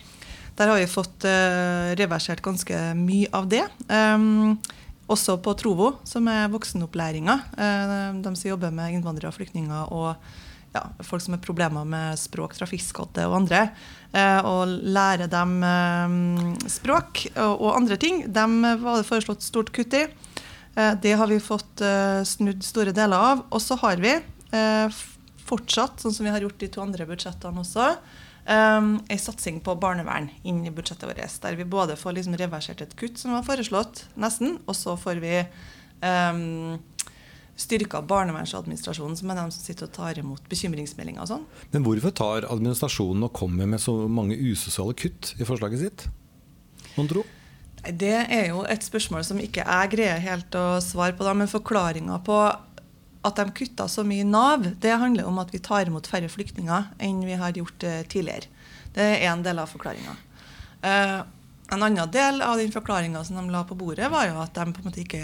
Der 0.58 0.72
har 0.72 0.80
vi 0.80 0.90
fått 0.90 1.28
uh, 1.28 1.94
reversert 2.00 2.42
ganske 2.42 2.80
mye 2.98 3.30
av 3.38 3.46
det. 3.52 3.62
Um, 3.86 4.58
også 5.06 5.36
på 5.38 5.54
Trovo, 5.54 5.92
som 6.02 6.26
er 6.26 6.50
voksenopplæringa. 6.50 7.38
De 7.54 8.32
som 8.34 8.48
jobber 8.50 8.74
med 8.74 8.96
innvandrere 8.96 9.30
og 9.30 9.36
flyktninger. 9.36 9.92
og 9.94 10.16
ja, 10.76 10.85
folk 11.06 11.25
som 11.25 11.35
har 11.37 11.42
problemer 11.45 11.87
med 11.88 12.21
språk, 12.21 12.54
trafikkskodde 12.59 13.25
og 13.28 13.40
andre, 13.40 13.62
eh, 14.12 14.38
og 14.47 14.76
lære 14.97 15.28
dem 15.33 15.56
eh, 15.66 16.68
språk 16.71 17.26
og, 17.35 17.71
andre 17.75 17.99
ting. 18.00 18.23
Dem 18.28 18.61
var 18.62 19.00
det 19.00 19.09
foreslått 19.09 19.45
stort 19.47 19.73
kutt 19.76 19.97
i. 19.97 20.06
Eh, 20.76 20.92
det 21.02 21.16
har 21.16 21.33
vi 21.33 21.40
fått 21.42 21.83
eh, 21.85 22.21
snudd 22.28 22.64
store 22.66 22.95
deler 22.97 23.33
av. 23.33 23.47
Og 23.50 23.62
så 23.64 23.78
har 23.83 24.00
vi 24.02 24.14
eh, 24.16 25.02
fortsatt, 25.47 26.00
sånn 26.02 26.14
som 26.14 26.28
vi 26.28 26.35
har 26.35 26.45
gjort 26.45 26.61
de 26.61 26.71
to 26.73 26.85
andre 26.85 27.09
budsjettene 27.09 27.64
også, 27.64 27.90
Um, 28.47 29.00
eh, 29.09 29.16
en 29.16 29.18
satsing 29.18 29.56
på 29.59 29.75
barnevern 29.83 30.28
inn 30.47 30.61
i 30.62 30.71
budsjettet 30.71 31.09
vårt. 31.09 31.38
Der 31.42 31.56
vi 31.59 31.64
både 31.66 31.97
får 31.99 32.14
liksom 32.14 32.37
reversert 32.38 32.85
et 32.85 32.92
kutt 32.95 33.18
som 33.18 33.33
var 33.35 33.42
foreslått, 33.42 34.04
nesten, 34.14 34.61
og 34.71 34.76
så 34.78 34.95
får 34.95 35.18
vi 35.18 35.40
um, 35.99 36.76
styrka 37.56 38.02
barnevernsadministrasjonen, 38.04 39.16
som 39.16 39.32
er 39.32 39.38
de 39.40 39.46
som 39.54 39.64
sitter 39.64 39.88
og 39.88 39.94
tar 39.96 40.20
imot 40.20 40.44
bekymringsmeldinger 40.50 41.25
og 41.25 41.30
sånn. 41.30 41.46
Men 41.72 41.86
hvorfor 41.86 42.12
tar 42.16 42.48
administrasjonen 42.52 43.25
og 43.28 43.32
kommer 43.36 43.68
med 43.70 43.80
så 43.82 43.94
mange 44.08 44.36
usosiale 44.36 44.96
kutt 44.98 45.32
i 45.40 45.48
forslaget 45.48 45.82
sitt? 45.82 46.06
Mon 46.98 47.08
tro? 47.10 47.25
Det 47.86 48.16
er 48.18 48.48
jo 48.50 48.64
et 48.68 48.84
spørsmål 48.84 49.25
som 49.25 49.40
ikke 49.40 49.64
jeg 49.64 49.92
greier 49.92 50.22
helt 50.22 50.56
å 50.58 50.80
svare 50.84 51.14
på. 51.16 51.25
Da, 51.26 51.34
men 51.38 51.50
forklaringa 51.50 52.18
på 52.26 52.38
at 53.26 53.40
de 53.40 53.46
kutta 53.56 53.86
så 53.90 54.04
mye 54.06 54.22
i 54.22 54.28
Nav, 54.28 54.66
det 54.82 54.98
handler 55.00 55.26
om 55.26 55.38
at 55.42 55.52
vi 55.54 55.62
tar 55.62 55.88
imot 55.88 56.06
færre 56.10 56.28
flyktninger 56.30 56.92
enn 57.02 57.25
vi 57.26 57.38
har 57.38 57.56
gjort 57.56 57.86
uh, 57.86 58.02
tidligere. 58.06 58.50
Det 58.94 59.04
er 59.04 59.26
én 59.30 59.42
del 59.44 59.58
av 59.60 59.68
forklaringa. 59.68 60.14
Eh, 60.86 61.18
en 61.75 61.82
annen 61.82 62.10
del 62.12 62.40
av 62.42 62.56
den 62.56 62.70
forklaringa 62.72 63.20
som 63.26 63.36
de 63.36 63.52
la 63.52 63.64
på 63.68 63.76
bordet, 63.76 64.08
var 64.12 64.28
jo 64.28 64.38
at 64.40 64.54
de 64.56 64.72
på 64.72 64.80
en 64.80 64.86
måte 64.86 65.02
ikke 65.02 65.22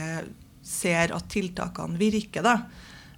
ser 0.62 1.14
at 1.14 1.28
tiltakene 1.32 1.98
virker. 2.00 2.44
Da. 2.46 2.56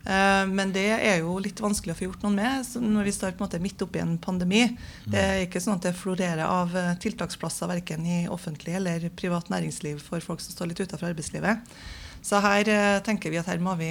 Eh, 0.04 0.44
men 0.52 0.72
det 0.74 0.86
er 0.92 1.22
jo 1.22 1.38
litt 1.40 1.60
vanskelig 1.64 1.94
å 1.94 1.98
få 1.98 2.06
gjort 2.08 2.24
noe 2.26 2.36
med 2.36 2.68
når 2.84 3.08
vi 3.08 3.16
står 3.16 3.32
på 3.32 3.40
en 3.40 3.46
måte 3.46 3.60
midt 3.62 3.84
oppi 3.84 4.02
en 4.02 4.16
pandemi. 4.20 4.66
Det 5.08 5.20
er 5.20 5.44
ikke 5.46 5.62
sånn 5.64 5.78
at 5.78 5.88
det 5.88 5.96
florerer 5.96 6.44
av 6.44 6.74
eh, 6.76 6.94
tiltaksplasser 7.00 7.70
verken 7.70 8.04
i 8.04 8.24
offentlig 8.28 8.76
eller 8.80 9.08
privat 9.16 9.48
næringsliv 9.52 10.02
for 10.04 10.24
folk 10.24 10.44
som 10.44 10.56
står 10.56 10.72
litt 10.72 10.84
utenfor 10.84 11.12
arbeidslivet. 11.12 11.76
Så 12.24 12.40
her 12.40 12.68
eh, 12.72 12.98
tenker 13.04 13.32
vi 13.32 13.40
at 13.40 13.48
her 13.48 13.64
må 13.64 13.76
vi 13.80 13.90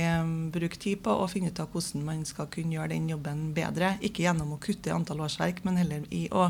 bruke 0.54 0.78
tid 0.82 1.02
på 1.06 1.18
å 1.18 1.28
finne 1.30 1.50
ut 1.54 1.62
av 1.62 1.74
hvordan 1.74 2.06
man 2.06 2.24
skal 2.30 2.50
kunne 2.54 2.78
gjøre 2.78 2.94
den 2.94 3.10
jobben 3.14 3.50
bedre. 3.58 3.96
Ikke 4.06 4.26
gjennom 4.26 4.56
å 4.56 4.62
kutte 4.62 4.90
i 4.90 4.96
antall 4.96 5.26
årsverk, 5.26 5.62
men 5.66 5.82
heller 5.82 6.06
i 6.14 6.26
å 6.34 6.48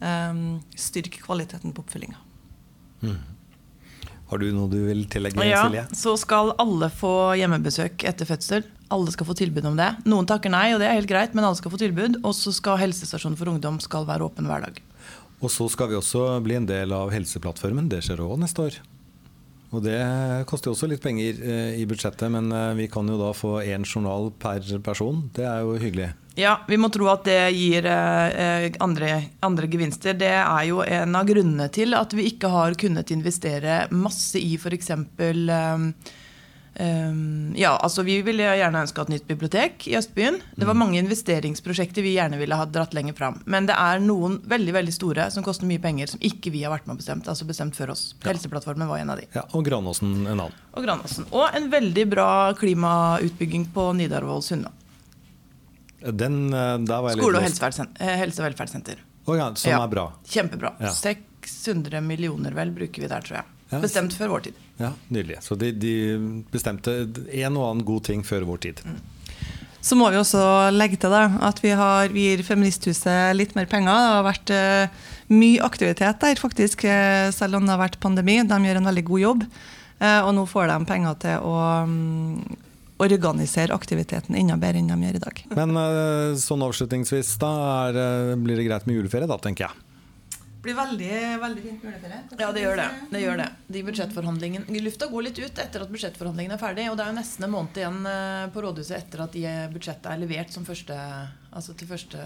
um, 0.00 0.40
styrke 0.72 1.20
kvaliteten 1.20 1.76
på 1.76 1.84
oppfølginga. 1.84 2.24
Har 4.28 4.38
du 4.42 4.48
noe 4.52 4.68
du 4.68 4.76
vil 4.86 5.06
tillegge, 5.08 5.40
Ja, 5.48 5.62
Silje? 5.66 5.86
så 5.96 6.12
skal 6.20 6.52
alle 6.60 6.90
få 6.92 7.34
hjemmebesøk 7.40 8.04
etter 8.04 8.28
fødsel. 8.28 8.66
Alle 8.92 9.12
skal 9.12 9.26
få 9.28 9.34
tilbud 9.36 9.64
om 9.68 9.76
det. 9.76 9.88
Noen 10.08 10.26
takker 10.28 10.50
nei, 10.52 10.72
og 10.74 10.80
det 10.80 10.88
er 10.88 10.96
helt 10.98 11.08
greit, 11.08 11.34
men 11.36 11.44
alle 11.44 11.56
skal 11.56 11.72
få 11.72 11.78
tilbud. 11.80 12.20
Og 12.24 12.34
så 12.36 12.52
skal 12.52 12.76
helsestasjonen 12.80 13.36
for 13.40 13.48
ungdom 13.52 13.80
skal 13.80 14.04
være 14.08 14.24
åpen 14.28 14.48
hver 14.48 14.64
dag. 14.68 14.80
Og 15.40 15.50
så 15.54 15.68
skal 15.70 15.88
vi 15.88 15.94
også 15.98 16.42
bli 16.42 16.56
en 16.58 16.66
del 16.66 16.92
av 16.92 17.10
Helseplattformen. 17.14 17.88
Det 17.88 18.00
skjer 18.04 18.20
òg 18.24 18.38
neste 18.42 18.64
år. 18.64 18.78
Og 19.68 19.82
det 19.84 19.98
koster 20.48 20.72
også 20.72 20.88
litt 20.88 21.02
penger 21.04 21.42
eh, 21.44 21.74
i 21.80 21.84
budsjettet, 21.88 22.30
men 22.32 22.48
eh, 22.54 22.70
vi 22.78 22.86
kan 22.92 23.08
jo 23.08 23.18
da 23.20 23.34
få 23.36 23.58
én 23.60 23.84
journal 23.84 24.30
per 24.40 24.64
person. 24.84 25.26
Det 25.36 25.44
er 25.44 25.60
jo 25.66 25.76
hyggelig. 25.80 26.08
Ja, 26.38 26.54
vi 26.68 26.78
må 26.78 26.88
tro 26.94 27.08
at 27.10 27.26
det 27.26 27.40
gir 27.52 27.84
eh, 27.90 28.68
andre, 28.84 29.10
andre 29.44 29.68
gevinster. 29.68 30.16
Det 30.16 30.30
er 30.38 30.62
jo 30.70 30.80
en 30.86 31.18
av 31.18 31.28
grunnene 31.28 31.66
til 31.74 31.96
at 31.98 32.14
vi 32.16 32.30
ikke 32.30 32.52
har 32.52 32.78
kunnet 32.80 33.12
investere 33.12 33.82
masse 33.92 34.40
i 34.40 34.54
f.eks. 34.56 34.92
Um, 34.94 35.90
um, 36.78 37.52
ja, 37.58 37.72
altså 37.82 38.02
vi 38.06 38.20
ville 38.22 38.46
gjerne 38.58 38.82
ønska 38.84 39.02
et 39.04 39.12
nytt 39.12 39.26
bibliotek 39.28 39.86
i 39.90 39.96
Østbyen. 39.98 40.40
Det 40.56 40.66
var 40.68 40.76
mange 40.78 40.98
investeringsprosjekter 41.02 42.02
vi 42.04 42.14
gjerne 42.16 42.38
ville 42.40 42.56
ha 42.58 42.64
dratt 42.66 42.94
lenger 42.96 43.16
fram. 43.18 43.40
Men 43.46 43.66
det 43.68 43.76
er 43.78 44.00
noen 44.04 44.38
veldig 44.48 44.74
veldig 44.76 44.94
store 44.94 45.28
som 45.34 45.44
koster 45.46 45.68
mye 45.70 45.82
penger, 45.82 46.10
som 46.14 46.20
ikke 46.24 46.52
vi 46.54 46.62
har 46.64 46.72
vært 46.74 46.86
med 46.88 46.96
og 46.96 47.02
bestemt. 47.02 47.28
Altså 47.30 47.46
bestemt 47.48 47.76
før 47.78 47.94
oss. 47.94 48.14
Helseplattformen 48.24 48.88
var 48.90 49.02
en 49.02 49.10
av 49.14 49.20
de. 49.20 49.26
Ja, 49.34 49.44
Og 49.52 49.64
Granåsen 49.66 50.14
en 50.26 50.34
annen. 50.36 50.56
Og 50.74 50.84
Granåsen. 50.86 51.26
Og 51.32 51.48
en 51.56 51.70
veldig 51.72 52.06
bra 52.14 52.28
klimautbygging 52.58 53.68
på 53.74 53.90
Nidarvoll 53.98 54.42
Sunna. 54.46 54.70
Den, 55.98 56.52
eh, 56.54 56.78
der 56.86 57.00
var 57.02 57.10
jeg 57.10 57.18
Skole- 57.18 57.38
og 57.38 57.42
eh, 57.42 58.16
helse- 58.22 58.40
og 58.42 58.46
velferdssenter. 58.52 59.00
Oh, 59.26 59.36
ja, 59.36 59.54
som 59.54 59.70
Ja. 59.70 59.82
er 59.82 59.88
bra. 59.88 60.12
Kjempebra. 60.24 60.72
Ja. 60.80 60.90
600 60.94 62.00
millioner 62.00 62.52
vel 62.52 62.70
bruker 62.70 63.02
vi 63.02 63.08
der, 63.08 63.20
tror 63.20 63.36
jeg. 63.42 63.44
Ja. 63.70 63.80
Bestemt 63.80 64.14
før 64.16 64.28
vår 64.28 64.40
tid. 64.44 64.54
Ja, 64.78 64.92
Nydelig. 65.10 65.40
Så 65.42 65.58
de, 65.58 65.72
de 65.74 65.94
bestemte 66.52 67.00
en 67.02 67.56
og 67.58 67.70
annen 67.70 67.86
god 67.86 68.04
ting 68.08 68.24
før 68.26 68.46
vår 68.48 68.66
tid. 68.68 68.82
Så 69.80 69.96
må 69.98 70.08
vi 70.10 70.18
også 70.18 70.40
legge 70.74 70.98
til 71.00 71.12
da, 71.12 71.24
at 71.48 71.60
vi, 71.62 71.70
har, 71.78 72.10
vi 72.12 72.28
gir 72.28 72.44
Feministhuset 72.46 73.36
litt 73.36 73.54
mer 73.56 73.68
penger. 73.70 73.94
Det 73.94 74.14
har 74.14 74.26
vært 74.26 74.52
uh, 74.54 75.10
mye 75.32 75.64
aktivitet 75.64 76.22
der, 76.22 76.40
faktisk, 76.40 76.84
eh, 76.88 77.28
selv 77.34 77.58
om 77.58 77.66
det 77.66 77.74
har 77.74 77.82
vært 77.84 78.00
pandemi. 78.02 78.40
De 78.42 78.58
gjør 78.68 78.80
en 78.80 78.90
veldig 78.90 79.04
god 79.10 79.22
jobb. 79.22 79.44
Uh, 79.98 80.20
og 80.26 80.32
nå 80.36 80.46
får 80.50 80.70
de 80.70 80.78
penger 80.86 81.20
til 81.24 81.46
å 81.46 81.54
um, 81.86 82.42
organisere 83.02 83.74
aktiviteten 83.74 84.36
enda 84.38 84.58
bedre 84.58 84.82
enn 84.82 84.90
de 84.90 85.08
gjør 85.08 85.18
i 85.20 85.24
dag. 85.24 85.42
Men 85.58 85.74
uh, 85.78 86.38
sånn 86.38 86.62
avslutningsvis, 86.66 87.36
da 87.42 87.52
er, 87.88 88.00
blir 88.42 88.58
det 88.58 88.66
greit 88.68 88.86
med 88.86 88.98
juleferie, 88.98 89.30
da, 89.30 89.38
tenker 89.42 89.68
jeg. 89.68 89.87
Det 90.68 90.74
blir 90.74 90.84
veldig, 90.84 91.40
veldig 91.40 91.62
fint 91.64 91.84
juleferie. 91.86 92.16
Ja, 92.42 92.48
det 92.52 92.60
gjør 92.60 92.76
det. 92.76 92.86
det, 93.10 93.20
gjør 93.22 93.38
det. 93.40 93.46
De 93.72 93.82
budsjettforhandlingene 93.86 94.80
Lufta 94.84 95.06
går 95.08 95.22
litt 95.24 95.38
ut 95.40 95.60
etter 95.64 95.84
at 95.84 95.88
budsjettforhandlingene 95.94 96.58
er 96.58 96.60
ferdig. 96.60 96.84
Og 96.92 96.98
det 96.98 97.06
er 97.06 97.08
jo 97.14 97.16
nesten 97.16 97.46
en 97.46 97.52
måned 97.54 97.78
igjen 97.80 98.02
eh, 98.10 98.42
på 98.52 98.64
rådhuset 98.66 98.96
etter 98.98 99.22
at 99.24 99.32
de 99.32 99.44
budsjettet 99.72 100.10
er 100.12 100.20
levert 100.20 100.52
som 100.52 100.66
første 100.68 100.98
Altså 101.56 101.72
til 101.80 101.88
første 101.88 102.20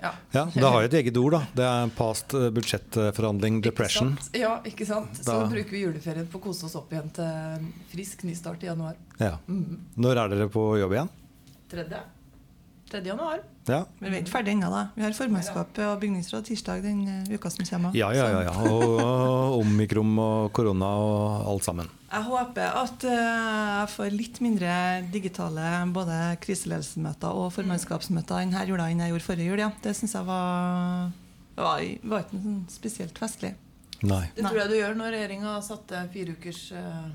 Ja. 0.00 0.14
Ja, 0.32 0.46
Det 0.54 0.64
har 0.64 0.80
jo 0.80 0.88
et 0.88 0.96
eget 1.02 1.16
ord, 1.20 1.36
da. 1.36 1.42
Det 1.60 1.68
er 1.68 1.92
past 2.00 2.32
eh, 2.34 2.48
budsjettforhandling 2.56 3.60
depression. 3.64 4.14
Ikke 4.16 4.24
sant? 4.24 4.40
Ja, 4.40 4.54
ikke 4.72 4.86
sant. 4.88 5.20
Så 5.20 5.28
Da- 5.42 5.46
bruker 5.52 5.70
vi 5.76 5.84
juleferien 5.84 6.26
på 6.32 6.40
å 6.40 6.44
kose 6.48 6.64
oss 6.64 6.74
opp 6.80 6.92
igjen 6.96 7.12
til 7.12 7.68
frisk 7.92 8.24
nystart 8.24 8.64
i 8.64 8.72
januar. 8.72 8.96
Ja. 9.20 9.36
Mhm. 9.46 9.78
Når 10.00 10.24
er 10.24 10.28
dere 10.34 10.48
på 10.48 10.64
jobb 10.80 10.92
igjen? 10.96 11.08
Tredje. 11.68 12.00
Tredje 12.94 13.10
januar. 13.10 13.40
Ja, 13.66 13.80
vi 13.98 14.06
er 14.06 14.20
ikke 14.20 14.30
ferdig 14.36 14.52
ennå, 14.54 14.68
da. 14.70 14.84
Vi 14.94 15.02
har 15.02 15.14
formannskapet 15.16 15.80
og 15.82 15.96
bygningsråd 15.98 16.44
tirsdag 16.46 16.84
den 16.84 17.00
eh, 17.10 17.32
uka 17.34 17.50
som 17.50 17.66
kommer. 17.66 17.96
ja, 17.98 18.12
ja. 18.14 18.28
ja, 18.30 18.42
ja. 18.46 18.52
Og, 18.70 19.56
omikron 19.64 20.12
og 20.22 20.52
korona 20.54 20.92
og 21.02 21.48
alt 21.50 21.66
sammen. 21.66 21.90
Jeg 22.12 22.22
håper 22.28 22.78
at 22.84 23.06
eh, 23.10 23.18
jeg 23.80 23.90
får 23.96 24.14
litt 24.14 24.38
mindre 24.46 24.76
digitale 25.10 25.72
både 25.90 26.20
kriseledelsesmøter 26.46 27.34
og 27.34 27.50
formannskapsmøter 27.56 28.44
denne 28.44 28.62
jula 28.70 28.86
enn 28.92 29.02
jeg 29.02 29.16
gjorde 29.16 29.26
forrige 29.26 29.50
jul. 29.50 29.64
Ja. 29.64 29.72
Det 29.82 29.98
syns 29.98 30.14
jeg 30.14 30.30
var, 30.30 31.10
var, 31.58 31.84
var 32.14 32.26
ikke 32.28 32.38
noe 32.38 32.46
sånn 32.46 32.64
spesielt 32.78 33.18
festlig. 33.18 33.56
Nei. 34.06 34.22
Det 34.38 34.46
tror 34.46 34.60
jeg 34.62 34.70
du 34.70 34.78
gjør 34.78 34.98
når 35.02 35.16
regjeringa 35.16 35.58
satte 35.66 36.06
fire 36.14 36.38
ukers 36.38 36.66
eh, 36.78 37.06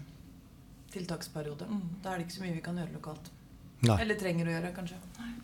tiltaksperiode. 0.91 1.71
Mm. 1.71 1.83
Da 2.03 2.11
er 2.11 2.19
det 2.19 2.27
ikke 2.27 2.41
så 2.41 2.49
mye 2.49 2.57
vi 2.59 2.67
kan 2.67 2.83
gjøre 2.83 2.97
lokalt. 2.99 3.37
Nei. 3.87 3.95
Eller 4.03 4.19
trenger 4.19 4.49
å 4.49 4.57
gjøre, 4.57 4.73
kanskje. 4.75 4.99
Eh, 5.23 5.37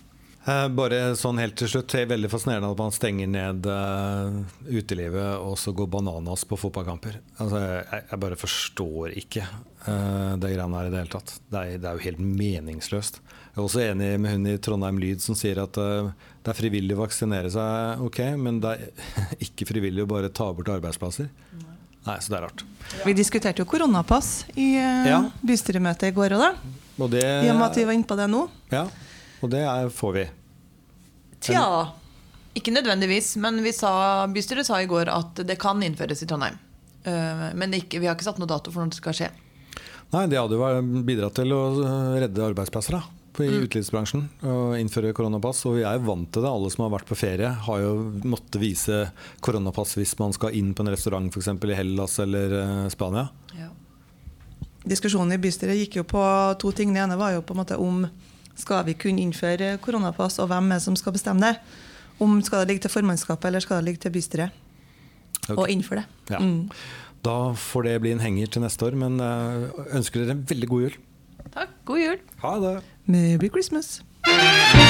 Bare 0.46 1.00
sånn 1.18 1.40
helt 1.42 1.56
til 1.58 1.70
slutt. 1.72 1.88
Det 1.90 2.04
er 2.04 2.10
veldig 2.12 2.30
fascinerende 2.30 2.70
at 2.70 2.78
man 2.84 2.92
stenger 2.94 3.30
ned 3.32 3.66
eh, 3.66 4.36
utelivet 4.78 5.40
og 5.42 5.56
så 5.58 5.74
går 5.74 5.88
bananas 5.96 6.44
på 6.46 6.58
fotballkamper. 6.62 7.16
Altså, 7.42 7.62
jeg, 7.64 8.04
jeg 8.12 8.20
bare 8.22 8.38
forstår 8.38 9.16
ikke 9.24 9.42
eh, 9.42 10.36
det 10.38 10.52
greiene 10.54 10.78
her 10.78 10.90
i 10.90 10.94
det 10.94 11.00
hele 11.02 11.14
tatt. 11.16 11.34
Det 11.50 11.64
er, 11.64 11.80
det 11.82 11.90
er 11.90 11.98
jo 11.98 12.06
helt 12.06 12.22
meningsløst. 12.22 13.18
Jeg 13.26 13.58
er 13.58 13.64
også 13.64 13.82
enig 13.88 14.12
med 14.22 14.36
hun 14.36 14.46
i 14.52 14.58
Trondheim 14.62 15.00
Lyd 15.02 15.24
som 15.26 15.38
sier 15.40 15.64
at 15.64 15.80
eh, 15.82 16.12
det 16.46 16.54
er 16.54 16.60
frivillig 16.60 16.94
å 16.94 17.02
vaksinere 17.02 17.50
seg, 17.50 18.04
ok, 18.06 18.20
men 18.38 18.60
det 18.62 18.76
er 18.76 19.34
ikke 19.48 19.66
frivillig 19.72 20.06
å 20.06 20.12
bare 20.14 20.30
ta 20.30 20.52
bort 20.54 20.70
arbeidsplasser. 20.76 21.32
Nei, 22.06 22.20
så 22.22 22.30
det 22.30 22.38
er 22.38 22.44
rart. 22.46 22.62
Vi 23.02 23.16
diskuterte 23.18 23.64
jo 23.64 23.70
koronapass 23.72 24.44
i 24.54 24.76
eh, 24.78 25.08
Ja. 25.10 25.24
bystyremøtet 25.42 26.12
i 26.12 26.16
går 26.20 26.38
òg, 26.38 26.46
da. 26.46 26.76
Og 27.02 27.10
det, 27.12 27.26
I 27.26 27.50
og 27.50 27.58
med 27.58 27.66
at 27.72 27.82
vi 27.82 27.88
var 27.90 27.98
inne 27.98 28.06
på 28.08 28.16
det 28.22 28.30
nå. 28.32 28.46
ja, 28.72 28.86
og 29.46 29.54
det 29.54 29.64
er, 29.64 29.90
får 29.94 30.18
vi. 30.18 30.26
Tja. 31.46 31.64
Ikke 32.56 32.72
nødvendigvis, 32.72 33.34
men 33.44 33.60
vi 33.66 33.74
sa, 33.76 33.92
bystyret 34.32 34.68
sa 34.68 34.80
i 34.82 34.88
går 34.90 35.12
at 35.12 35.44
det 35.48 35.58
kan 35.62 35.82
innføres 35.84 36.24
i 36.24 36.28
Trondheim. 36.30 36.56
Eh, 37.06 37.50
Men 37.54 37.74
ikke, 37.76 38.00
vi 38.00 38.08
har 38.08 38.16
ikke 38.16 38.28
satt 38.30 38.40
noe 38.42 38.50
dato 38.50 38.72
for 38.74 38.82
når 38.82 38.94
det 38.94 39.02
skal 39.02 39.18
skje. 39.18 39.28
Nei, 40.14 40.26
det 40.32 40.40
hadde 40.40 40.56
jo 40.58 41.04
bidratt 41.06 41.36
til 41.38 41.52
å 41.54 41.62
øh, 41.82 42.16
redde 42.24 42.46
arbeidsplasser 42.46 42.96
da, 42.96 43.02
i 43.44 43.50
i 43.50 43.60
utelivsbransjen. 43.66 44.24
Og 44.48 44.78
innføre 44.80 45.12
koronapass. 45.18 45.66
Og 45.68 45.80
vi 45.80 45.84
er 45.84 45.98
jo 46.00 46.06
vant 46.08 46.30
til 46.32 46.46
det. 46.46 46.52
Alle 46.52 46.72
som 46.72 46.86
har 46.86 46.94
vært 46.96 47.10
på 47.10 47.18
ferie, 47.20 47.50
har 47.68 47.82
jo 47.84 47.96
måttet 48.24 48.62
vise 48.62 49.02
koronapass 49.44 49.98
hvis 50.00 50.16
man 50.22 50.34
skal 50.38 50.56
inn 50.56 50.72
på 50.78 50.86
en 50.86 50.94
restaurant 50.94 51.28
f.eks. 51.34 51.52
i 51.52 51.76
Hellas 51.82 52.20
eller 52.24 52.56
øh, 52.62 52.86
Spania. 52.94 53.28
Ja. 53.60 53.74
Diskusjonen 54.86 55.36
i 55.36 55.42
bystyret 55.42 55.82
gikk 55.82 56.00
jo 56.00 56.08
på 56.08 56.24
to 56.62 56.72
ting. 56.78 56.94
Det 56.96 57.04
ene 57.04 57.20
var 57.20 57.36
jo 57.36 57.44
på 57.44 57.58
en 57.58 57.62
måte 57.66 57.82
om 57.82 58.06
skal 58.56 58.86
vi 58.88 58.94
kunne 59.00 59.22
innføre 59.22 59.78
koronapass, 59.84 60.40
og 60.40 60.48
hvem 60.52 60.72
er 60.72 60.80
det 60.80 60.86
som 60.86 60.96
skal 61.00 61.14
bestemme 61.16 61.42
det. 61.44 61.58
Om 62.20 62.38
Skal 62.42 62.62
det 62.64 62.68
ligge 62.70 62.82
til 62.86 62.94
formannskapet 62.94 63.46
eller 63.50 63.60
skal 63.60 63.82
det 63.82 63.86
ligge 63.90 64.00
til 64.06 64.12
bystyret 64.16 64.50
Ok. 65.50 65.58
å 65.60 65.66
innføre 65.68 66.06
det. 66.06 66.32
Ja. 66.32 66.40
Mm. 66.40 66.70
Da 67.26 67.54
får 67.54 67.84
det 67.90 67.98
bli 68.02 68.12
en 68.16 68.24
henger 68.24 68.48
til 68.48 68.62
neste 68.64 68.86
år, 68.88 68.96
men 68.96 69.20
øh, 69.20 69.70
ønsker 69.98 70.24
dere 70.24 70.38
en 70.38 70.46
veldig 70.48 70.70
god 70.72 70.82
jul. 70.88 70.96
Takk. 71.54 71.70
God 71.86 72.00
jul. 72.00 72.18
Ha 72.42 72.56
det! 72.64 72.76
Merry 73.06 73.50
Christmas! 73.52 74.02
Merry 74.26 74.85